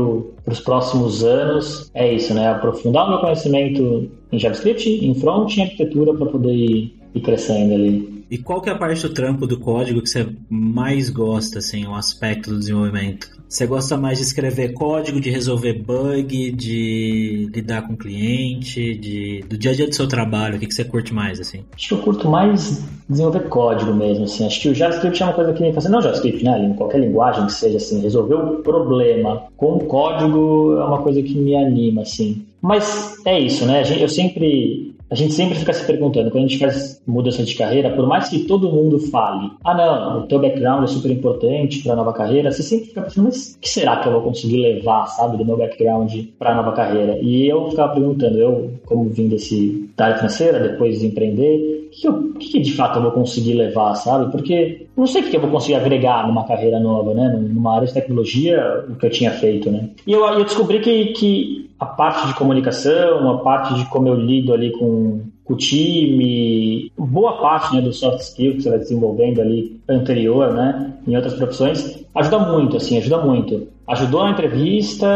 para 0.43 0.53
os 0.53 0.61
próximos 0.61 1.25
anos 1.25 1.91
é 1.93 2.13
isso, 2.13 2.33
né? 2.33 2.49
Aprofundar 2.49 3.07
o 3.07 3.11
meu 3.11 3.19
conhecimento 3.19 4.11
em 4.33 4.39
JavaScript, 4.39 4.89
em 4.89 5.15
front 5.15 5.57
em 5.57 5.63
arquitetura 5.63 6.15
para 6.15 6.27
poder 6.27 6.55
ir, 6.55 6.95
ir 7.15 7.21
crescendo 7.21 7.75
ali. 7.75 8.18
E 8.31 8.37
qual 8.37 8.61
que 8.61 8.69
é 8.69 8.73
a 8.73 8.79
parte 8.79 9.03
do 9.03 9.15
trampo 9.15 9.47
do 9.47 9.59
código 9.59 10.03
que 10.03 10.09
você 10.09 10.29
mais 10.49 11.09
gosta, 11.09 11.59
assim, 11.59 11.87
o 11.87 11.95
aspecto 11.95 12.51
do 12.51 12.59
desenvolvimento? 12.59 13.39
Você 13.49 13.67
gosta 13.67 13.97
mais 13.97 14.19
de 14.19 14.25
escrever 14.25 14.75
código, 14.75 15.19
de 15.19 15.31
resolver 15.31 15.73
bug, 15.73 16.53
de 16.53 17.51
lidar 17.55 17.89
com 17.89 17.97
cliente, 17.97 18.95
de, 18.95 19.43
do 19.49 19.57
dia 19.57 19.71
a 19.71 19.75
dia 19.75 19.89
do 19.89 19.95
seu 19.95 20.07
trabalho? 20.07 20.57
O 20.57 20.59
que, 20.59 20.67
que 20.67 20.75
você 20.75 20.85
curte 20.85 21.15
mais, 21.15 21.41
assim? 21.41 21.65
Acho 21.75 21.89
que 21.89 21.95
eu 21.95 21.99
curto 21.99 22.29
mais 22.29 22.87
desenvolver 23.09 23.49
código 23.49 23.95
mesmo, 23.95 24.25
assim. 24.25 24.45
Acho 24.45 24.61
que 24.61 24.69
o 24.69 24.75
JavaScript 24.75 25.23
é 25.23 25.25
uma 25.25 25.33
coisa 25.33 25.53
que 25.55 25.63
me 25.63 25.73
faz... 25.73 25.89
Não 25.89 26.03
JavaScript, 26.03 26.45
né? 26.45 26.63
Em 26.63 26.75
qualquer 26.75 27.01
linguagem 27.01 27.47
que 27.47 27.53
seja, 27.53 27.79
assim, 27.79 28.03
resolver 28.03 28.35
o 28.35 28.57
problema 28.57 29.45
com 29.57 29.79
código 29.79 30.77
é 30.79 30.85
uma 30.85 31.01
coisa 31.01 31.23
que 31.23 31.35
me 31.39 31.57
anima, 31.57 32.03
assim. 32.03 32.45
Mas 32.61 33.17
é 33.25 33.41
isso, 33.41 33.65
né? 33.65 33.83
Eu 33.99 34.09
sempre 34.11 34.88
a 35.11 35.15
gente 35.15 35.33
sempre 35.33 35.57
fica 35.57 35.73
se 35.73 35.87
perguntando, 35.87 36.31
quando 36.31 36.45
a 36.45 36.49
gente 36.49 36.59
faz 36.59 37.01
mudança 37.07 37.43
de 37.43 37.55
carreira, 37.55 37.91
por 37.91 38.07
mais 38.07 38.29
que 38.29 38.41
todo 38.41 38.71
mundo 38.71 38.99
fale, 38.99 39.51
ah 39.65 39.75
não, 39.75 40.21
o 40.21 40.27
teu 40.27 40.39
background 40.39 40.85
é 40.85 40.87
super 40.87 41.11
importante 41.11 41.83
para 41.83 41.95
a 41.95 41.97
nova 41.97 42.13
carreira, 42.13 42.51
você 42.51 42.63
sempre 42.63 42.87
fica 42.87 43.03
pensando, 43.03 43.25
mas 43.25 43.55
o 43.55 43.61
que 43.61 43.69
será 43.69 43.97
que 43.97 44.09
eu 44.09 44.13
vou 44.13 44.23
conseguir 44.23 44.61
levar, 44.61 45.07
sabe, 45.07 45.37
do 45.37 45.45
meu 45.45 45.57
background 45.57 46.13
para 46.39 46.53
a 46.53 46.55
nova 46.55 46.73
carreira? 46.73 47.19
E 47.23 47.49
eu 47.49 47.71
ficava 47.71 47.95
perguntando, 47.95 48.39
eu, 48.39 48.71
como 48.85 49.09
vim 49.09 49.29
desse 49.29 49.89
da 49.97 50.07
área 50.07 50.17
financeira, 50.17 50.61
depois 50.61 51.01
de 51.01 51.07
empreender, 51.07 51.91
o 52.07 52.35
que, 52.35 52.49
que, 52.51 52.61
de 52.61 52.73
fato 52.73 52.99
eu 52.99 53.03
vou 53.03 53.11
conseguir 53.11 53.55
levar, 53.55 53.95
sabe? 53.95 54.31
Porque 54.31 54.87
não 54.97 55.07
sei 55.07 55.23
o 55.23 55.25
que 55.25 55.37
eu 55.37 55.41
vou 55.41 55.51
conseguir 55.51 55.75
agregar 55.75 56.27
numa 56.27 56.47
carreira 56.47 56.79
nova, 56.79 57.15
né? 57.15 57.29
Numa 57.29 57.75
área 57.75 57.89
de 57.89 57.95
tecnologia, 57.95 58.85
o 58.89 58.95
que 58.95 59.07
eu 59.07 59.11
tinha 59.11 59.33
feito, 59.33 59.71
né? 59.71 59.89
E 60.07 60.13
eu, 60.13 60.25
eu 60.25 60.45
descobri 60.45 60.81
que, 60.81 61.07
que 61.07 61.68
a 61.79 61.87
parte 61.87 62.27
de 62.27 62.35
comunicação, 62.35 63.31
a 63.31 63.39
parte 63.39 63.75
de 63.75 63.85
como 63.87 64.09
eu 64.09 64.15
lido 64.15 64.53
ali 64.53 64.73
com, 64.73 65.23
com 65.45 65.55
o 65.55 65.57
time, 65.57 66.93
boa 66.97 67.41
parte 67.41 67.77
né, 67.77 67.81
do 67.81 67.93
soft 67.93 68.21
skill 68.21 68.55
que 68.55 68.63
você 68.63 68.71
vai 68.71 68.79
desenvolvendo 68.79 69.41
ali 69.41 69.81
anterior, 69.89 70.53
né, 70.53 70.95
em 71.07 71.15
outras 71.15 71.35
profissões, 71.35 72.05
ajuda 72.15 72.39
muito, 72.41 72.77
assim, 72.77 72.99
ajuda 72.99 73.19
muito. 73.19 73.69
Ajudou 73.89 74.25
na 74.25 74.31
entrevista 74.31 75.07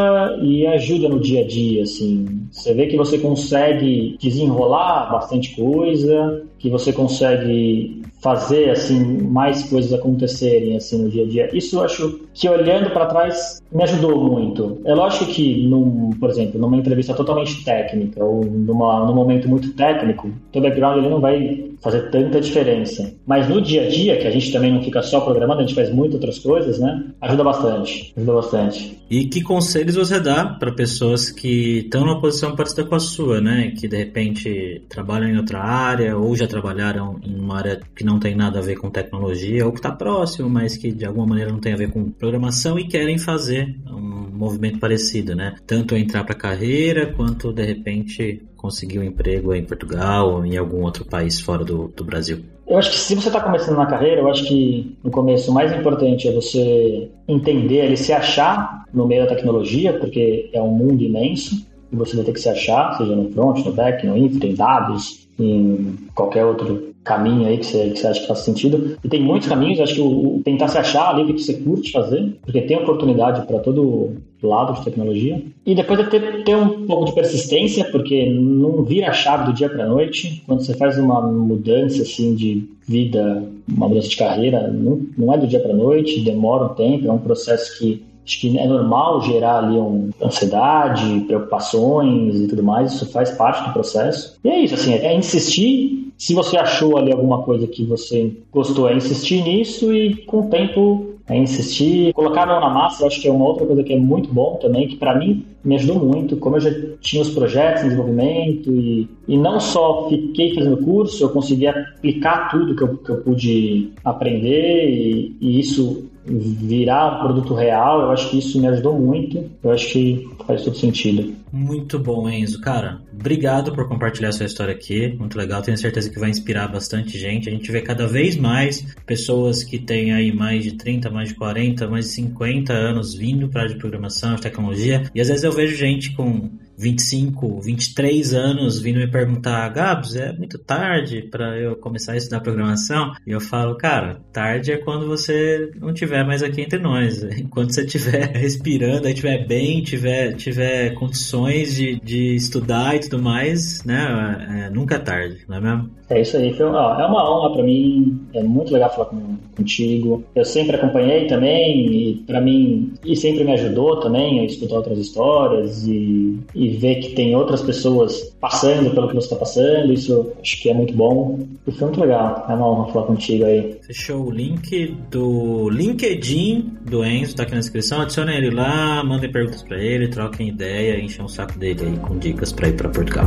e 0.43 0.67
ajuda 0.67 1.09
no 1.09 1.21
dia 1.21 1.43
a 1.43 1.47
dia, 1.47 1.83
assim. 1.83 2.27
Você 2.51 2.73
vê 2.75 2.87
que 2.87 2.97
você 2.97 3.19
consegue 3.19 4.17
desenrolar 4.19 5.11
bastante 5.11 5.55
coisa, 5.55 6.43
que 6.59 6.71
você 6.71 6.93
consegue 6.93 8.03
fazer 8.23 8.71
assim 8.71 9.21
mais 9.21 9.65
coisas 9.65 9.93
acontecerem 9.93 10.77
assim 10.77 11.03
no 11.03 11.11
dia 11.11 11.25
a 11.25 11.29
dia. 11.29 11.51
Isso 11.53 11.77
eu 11.77 11.85
acho 11.85 12.21
que 12.33 12.49
olhando 12.49 12.91
para 12.91 13.07
trás 13.07 13.61
me 13.73 13.83
ajudou 13.83 14.17
muito. 14.17 14.81
É 14.85 14.95
lógico 14.95 15.27
que 15.27 15.67
num, 15.67 16.11
por 16.21 16.31
exemplo, 16.31 16.61
numa 16.61 16.77
entrevista 16.77 17.13
totalmente 17.15 17.65
técnica 17.65 18.25
ou 18.25 18.45
numa, 18.45 19.05
num 19.05 19.15
momento 19.15 19.49
muito 19.49 19.75
técnico, 19.75 20.31
o 20.55 20.61
background 20.61 20.99
ele 20.99 21.09
não 21.09 21.21
vai 21.21 21.73
fazer 21.83 22.11
tanta 22.11 22.41
diferença. 22.41 23.13
Mas 23.27 23.49
no 23.49 23.61
dia 23.61 23.83
a 23.83 23.89
dia, 23.89 24.17
que 24.17 24.29
a 24.29 24.31
gente 24.31 24.53
também 24.53 24.73
não 24.73 24.83
fica 24.83 25.03
só 25.03 25.21
programando, 25.21 25.61
a 25.61 25.65
gente 25.65 25.75
faz 25.75 25.93
muitas 25.93 26.15
outras 26.15 26.39
coisas, 26.39 26.79
né? 26.79 27.07
Ajuda 27.21 27.43
bastante. 27.43 28.13
Ajuda 28.17 28.35
bastante. 28.35 28.62
E 29.11 29.27
que 29.27 29.43
conselhos 29.43 29.95
você 29.95 30.19
dá 30.19 30.47
para 30.47 30.73
pessoas 30.73 31.31
que 31.31 31.81
estão 31.81 32.01
numa 32.01 32.21
posição 32.21 32.57
parecida 32.57 32.85
com 32.85 32.95
a 32.95 32.99
sua, 32.99 33.41
né? 33.41 33.73
Que 33.73 33.87
de 33.87 33.97
repente 33.97 34.83
trabalham 34.89 35.29
em 35.29 35.37
outra 35.37 35.61
área 35.61 36.17
ou 36.17 36.35
já 36.35 36.47
trabalharam 36.47 37.21
em 37.23 37.39
uma 37.39 37.59
área 37.59 37.81
que 37.95 38.05
não 38.05 38.19
tem 38.19 38.35
nada 38.35 38.59
a 38.59 38.63
ver 38.63 38.77
com 38.77 38.91
tecnologia 38.91 39.67
ou 39.67 39.73
que 39.73 39.79
está 39.79 39.93
próximo, 39.93 40.49
mas 40.49 40.77
que 40.77 40.91
de 40.91 41.05
alguma 41.05 41.27
maneira 41.27 41.53
não 41.53 41.61
tem 41.61 41.75
a 41.75 41.77
ver 41.77 41.91
com 41.91 42.11
programação 42.11 42.79
e 42.79 42.89
querem 42.89 43.19
fazer 43.19 43.77
um 43.87 44.31
movimento 44.33 44.79
parecido, 44.79 45.35
né? 45.35 45.57
Tanto 45.67 45.95
entrar 45.95 46.25
para 46.25 46.35
a 46.35 46.39
carreira 46.39 47.13
quanto 47.13 47.53
de 47.53 47.65
repente 47.65 48.43
conseguir 48.63 49.01
um 49.01 49.03
emprego 49.03 49.53
em 49.53 49.65
Portugal 49.65 50.35
ou 50.35 50.47
em 50.47 50.57
algum 50.57 50.83
outro 50.83 51.05
país 51.05 51.41
fora 51.41 51.65
do, 51.65 51.89
do 51.89 52.05
Brasil? 52.05 52.39
Eu 52.67 52.79
acho 52.79 52.93
que 52.93 52.97
se 52.97 53.15
você 53.17 53.27
está 53.27 53.41
começando 53.41 53.77
na 53.77 53.87
carreira, 53.87 54.21
eu 54.21 54.29
acho 54.31 54.45
que 54.47 54.97
no 55.03 55.11
começo 55.11 55.51
o 55.51 55.55
mais 55.55 55.73
importante 55.73 56.29
é 56.29 56.33
você 56.33 57.11
entender, 57.27 57.85
ele 57.85 57.97
se 57.97 58.13
achar 58.13 58.85
no 58.95 59.07
meio 59.07 59.25
da 59.25 59.35
tecnologia, 59.35 59.93
porque 59.95 60.49
é 60.53 60.63
um 60.63 60.71
mundo 60.71 61.03
imenso 61.03 61.67
e 61.93 61.97
você 61.97 62.15
vai 62.17 62.25
ter 62.25 62.33
que 62.33 62.41
se 62.41 62.49
achar, 62.49 62.97
seja 62.97 63.17
no 63.17 63.31
front, 63.33 63.65
no 63.67 63.73
back, 63.73 64.07
no 64.07 64.17
infra, 64.17 64.47
em 64.47 64.55
dados, 64.55 65.29
em 65.39 65.97
qualquer 66.15 66.45
outro 66.45 66.93
caminho 67.05 67.49
aí 67.49 67.59
que 67.59 67.67
você, 67.67 67.91
que 67.91 67.99
você 67.99 68.07
acha 68.07 68.21
que 68.21 68.29
faz 68.29 68.39
sentido. 68.39 68.97
E 69.03 69.09
tem 69.09 69.21
muitos 69.21 69.49
caminhos, 69.49 69.81
acho 69.81 69.97
que 69.97 70.01
o, 70.01 70.37
o 70.37 70.43
tentar 70.43 70.69
se 70.69 70.79
achar 70.79 71.11
ali 71.11 71.33
que 71.33 71.43
você 71.43 71.55
curte 71.55 71.91
fazer, 71.91 72.39
porque 72.43 72.63
tem 72.63 72.79
oportunidade 72.79 73.45
para 73.47 73.59
todo 73.59 74.17
lado 74.49 74.75
de 74.75 74.85
tecnologia. 74.85 75.43
E 75.65 75.75
depois 75.75 76.01
é 76.01 76.05
ter, 76.05 76.45
ter 76.45 76.57
um 76.57 76.87
pouco 76.87 77.07
de 77.07 77.15
persistência, 77.15 77.85
porque 77.91 78.31
não 78.31 78.83
vira 78.83 79.11
a 79.11 79.13
chave 79.13 79.47
do 79.47 79.53
dia 79.53 79.69
para 79.69 79.87
noite. 79.87 80.43
Quando 80.47 80.65
você 80.65 80.75
faz 80.75 80.99
uma 80.99 81.21
mudança 81.21 82.03
assim 82.03 82.35
de 82.35 82.69
vida, 82.87 83.45
uma 83.69 83.89
mudança 83.89 84.09
de 84.09 84.17
carreira, 84.17 84.69
não, 84.69 85.01
não 85.17 85.33
é 85.33 85.39
do 85.39 85.47
dia 85.47 85.61
para 85.61 85.73
noite, 85.73 86.21
demora 86.21 86.65
um 86.65 86.75
tempo, 86.75 87.07
é 87.07 87.13
um 87.13 87.19
processo 87.19 87.79
que 87.79 88.03
Acho 88.25 88.41
que 88.41 88.57
é 88.57 88.67
normal 88.67 89.21
gerar 89.23 89.59
ali 89.59 89.77
um, 89.77 90.11
ansiedade, 90.23 91.25
preocupações 91.27 92.41
e 92.41 92.47
tudo 92.47 92.63
mais, 92.63 92.93
isso 92.93 93.11
faz 93.11 93.33
parte 93.33 93.67
do 93.67 93.73
processo. 93.73 94.39
E 94.45 94.49
é 94.49 94.61
isso, 94.61 94.75
assim, 94.75 94.95
é 94.95 95.15
insistir. 95.15 96.13
Se 96.17 96.35
você 96.35 96.57
achou 96.57 96.97
ali 96.97 97.13
alguma 97.13 97.43
coisa 97.43 97.67
que 97.67 97.85
você 97.85 98.33
gostou, 98.53 98.89
é 98.89 98.95
insistir 98.95 99.43
nisso 99.43 99.93
e 99.93 100.15
com 100.25 100.43
o 100.43 100.49
tempo 100.49 101.12
é 101.29 101.37
insistir. 101.37 102.13
Colocar 102.13 102.43
a 102.43 102.47
mão 102.47 102.61
na 102.61 102.71
massa, 102.71 103.03
eu 103.03 103.07
acho 103.07 103.21
que 103.21 103.29
é 103.29 103.33
uma 103.33 103.47
outra 103.47 103.67
coisa 103.67 103.83
que 103.83 103.93
é 103.93 103.99
muito 103.99 104.33
bom 104.33 104.57
também, 104.61 104.89
que 104.89 104.97
para 104.97 105.19
mim 105.19 105.45
me 105.65 105.77
ajudou 105.77 106.05
muito. 106.05 106.37
Como 106.37 106.57
eu 106.57 106.61
já 106.61 106.71
tinha 107.01 107.23
os 107.23 107.31
projetos 107.31 107.83
em 107.83 107.85
desenvolvimento 107.85 108.71
e, 108.71 109.09
e 109.29 109.39
não 109.39 109.61
só 109.61 110.09
fiquei 110.09 110.55
fazendo 110.55 110.79
curso, 110.79 111.23
eu 111.23 111.31
consegui 111.31 111.67
aplicar 111.67 112.51
tudo 112.51 112.75
que 112.75 112.83
eu, 112.83 112.97
que 112.97 113.11
eu 113.11 113.17
pude 113.19 113.93
aprender 114.05 114.89
e, 114.89 115.37
e 115.41 115.61
isso 115.61 116.11
virar 116.25 117.17
um 117.17 117.21
produto 117.21 117.55
real, 117.55 118.03
eu 118.03 118.11
acho 118.11 118.31
que 118.31 118.39
isso 118.39 118.61
me 118.61 118.69
ajudou 118.69 118.99
muito. 118.99 119.51
Eu 119.63 119.71
acho 119.71 119.89
que 119.89 120.29
faz 120.47 120.63
todo 120.63 120.77
sentido. 120.77 121.35
Muito 121.53 121.99
bom, 121.99 122.29
Enzo. 122.29 122.61
Cara, 122.61 123.03
obrigado 123.13 123.73
por 123.73 123.87
compartilhar 123.89 124.33
sua 124.33 124.47
história 124.47 124.73
aqui. 124.73 125.15
Muito 125.19 125.37
legal. 125.37 125.61
Tenho 125.61 125.77
certeza 125.77 126.09
que 126.09 126.19
vai 126.19 126.31
inspirar 126.31 126.69
bastante 126.69 127.19
gente. 127.19 127.49
A 127.49 127.53
gente 127.53 127.71
vê 127.71 127.83
cada 127.83 128.07
vez 128.07 128.37
mais 128.37 128.95
pessoas 129.05 129.63
que 129.63 129.79
têm 129.79 130.15
aí 130.15 130.33
mais 130.33 130.65
de 130.65 130.73
30, 130.73 131.11
mais 131.11 131.29
de 131.29 131.35
40, 131.35 131.89
mais 131.89 132.07
de 132.07 132.13
50 132.13 132.73
anos 132.73 133.15
vindo 133.15 133.49
para 133.49 133.61
a 133.61 133.65
área 133.65 133.75
de 133.75 133.81
programação, 133.81 134.37
de 134.37 134.43
tecnologia. 134.43 135.03
E 135.15 135.21
às 135.21 135.29
vezes 135.29 135.45
eu 135.45 135.53
vejo 135.53 135.77
gente 135.77 136.15
com 136.15 136.51
25, 136.77 137.61
23 137.61 138.35
anos 138.35 138.81
vindo 138.81 138.99
me 138.99 139.11
perguntar, 139.11 139.69
Gabs, 139.71 140.15
é 140.17 140.33
muito 140.33 140.59
tarde 140.59 141.23
para 141.31 141.59
eu 141.59 141.77
começar 141.77 142.13
a 142.13 142.17
estudar 142.17 142.41
programação? 142.41 143.13
E 143.27 143.31
eu 143.31 143.41
falo, 143.41 143.77
cara, 143.77 144.21
tarde 144.33 144.73
é 144.73 144.79
quando 144.79 145.07
você 145.07 145.71
não 145.77 145.93
tiver 145.93 146.25
mais 146.25 146.43
aqui 146.43 146.63
entre 146.63 146.79
nós. 146.79 147.23
Enquanto 147.39 147.73
você 147.73 147.83
estiver 147.83 148.31
respirando, 148.37 149.09
estiver 149.09 149.47
bem, 149.47 149.83
tiver, 149.83 150.35
tiver 150.35 150.95
condições 150.95 151.75
de, 151.75 152.01
de 152.01 152.35
estudar 152.35 152.97
e 152.97 153.01
tudo 153.01 153.23
mais, 153.23 153.85
né? 153.85 154.67
É, 154.67 154.71
nunca 154.71 154.97
é 154.97 154.99
tarde, 154.99 155.45
não 155.49 155.57
é 155.57 155.61
mesmo? 155.61 155.91
É 156.13 156.21
isso 156.21 156.37
aí, 156.37 156.53
foi, 156.53 156.67
ó, 156.67 157.01
é 157.01 157.07
uma 157.07 157.31
honra 157.31 157.55
para 157.55 157.63
mim, 157.63 158.21
é 158.35 158.43
muito 158.43 158.71
legal 158.71 158.91
falar 158.91 159.07
com, 159.07 159.37
contigo. 159.57 160.23
Eu 160.35 160.45
sempre 160.45 160.77
acompanhei 160.77 161.27
também 161.27 161.87
e 161.87 162.15
para 162.27 162.39
mim 162.39 162.93
e 163.03 163.17
sempre 163.17 163.45
me 163.45 163.53
ajudou 163.53 163.99
também 164.01 164.41
a 164.41 164.45
escutar 164.45 164.77
outras 164.77 164.99
histórias 164.99 165.87
e, 165.87 166.39
e 166.55 166.69
ver 166.69 166.97
que 166.97 167.15
tem 167.15 167.35
outras 167.35 167.63
pessoas 167.63 168.35
passando 168.39 168.91
pelo 168.91 169.09
que 169.09 169.15
você 169.15 169.27
está 169.27 169.37
passando. 169.37 169.91
Isso 169.91 170.33
acho 170.43 170.61
que 170.61 170.69
é 170.69 170.75
muito 170.75 170.93
bom. 170.93 171.39
E 171.67 171.73
foi 171.73 171.87
muito 171.89 172.01
legal. 172.01 172.45
É 172.47 172.53
uma 172.53 172.71
honra 172.71 172.93
falar 172.93 173.07
contigo 173.07 173.47
aí. 173.47 173.79
Fechou 173.87 174.27
o 174.27 174.31
link 174.31 174.95
do 175.11 175.71
LinkedIn 175.71 176.73
do 176.91 177.03
Enzo, 177.03 177.37
tá 177.37 177.45
aqui 177.45 177.53
na 177.53 177.61
descrição. 177.61 178.03
Adicione 178.03 178.37
ele 178.37 178.51
lá, 178.51 179.03
mandem 179.03 179.33
perguntas 179.33 179.63
para 179.63 179.83
ele, 179.83 180.09
troquem 180.09 180.49
ideia, 180.49 181.01
enchem 181.01 181.25
o 181.25 181.29
saco 181.29 181.59
dele 181.59 181.87
aí 181.87 181.97
com 182.01 182.19
dicas 182.19 182.53
para 182.53 182.69
ir 182.69 182.77
para 182.77 182.91
Portugal. 182.91 183.27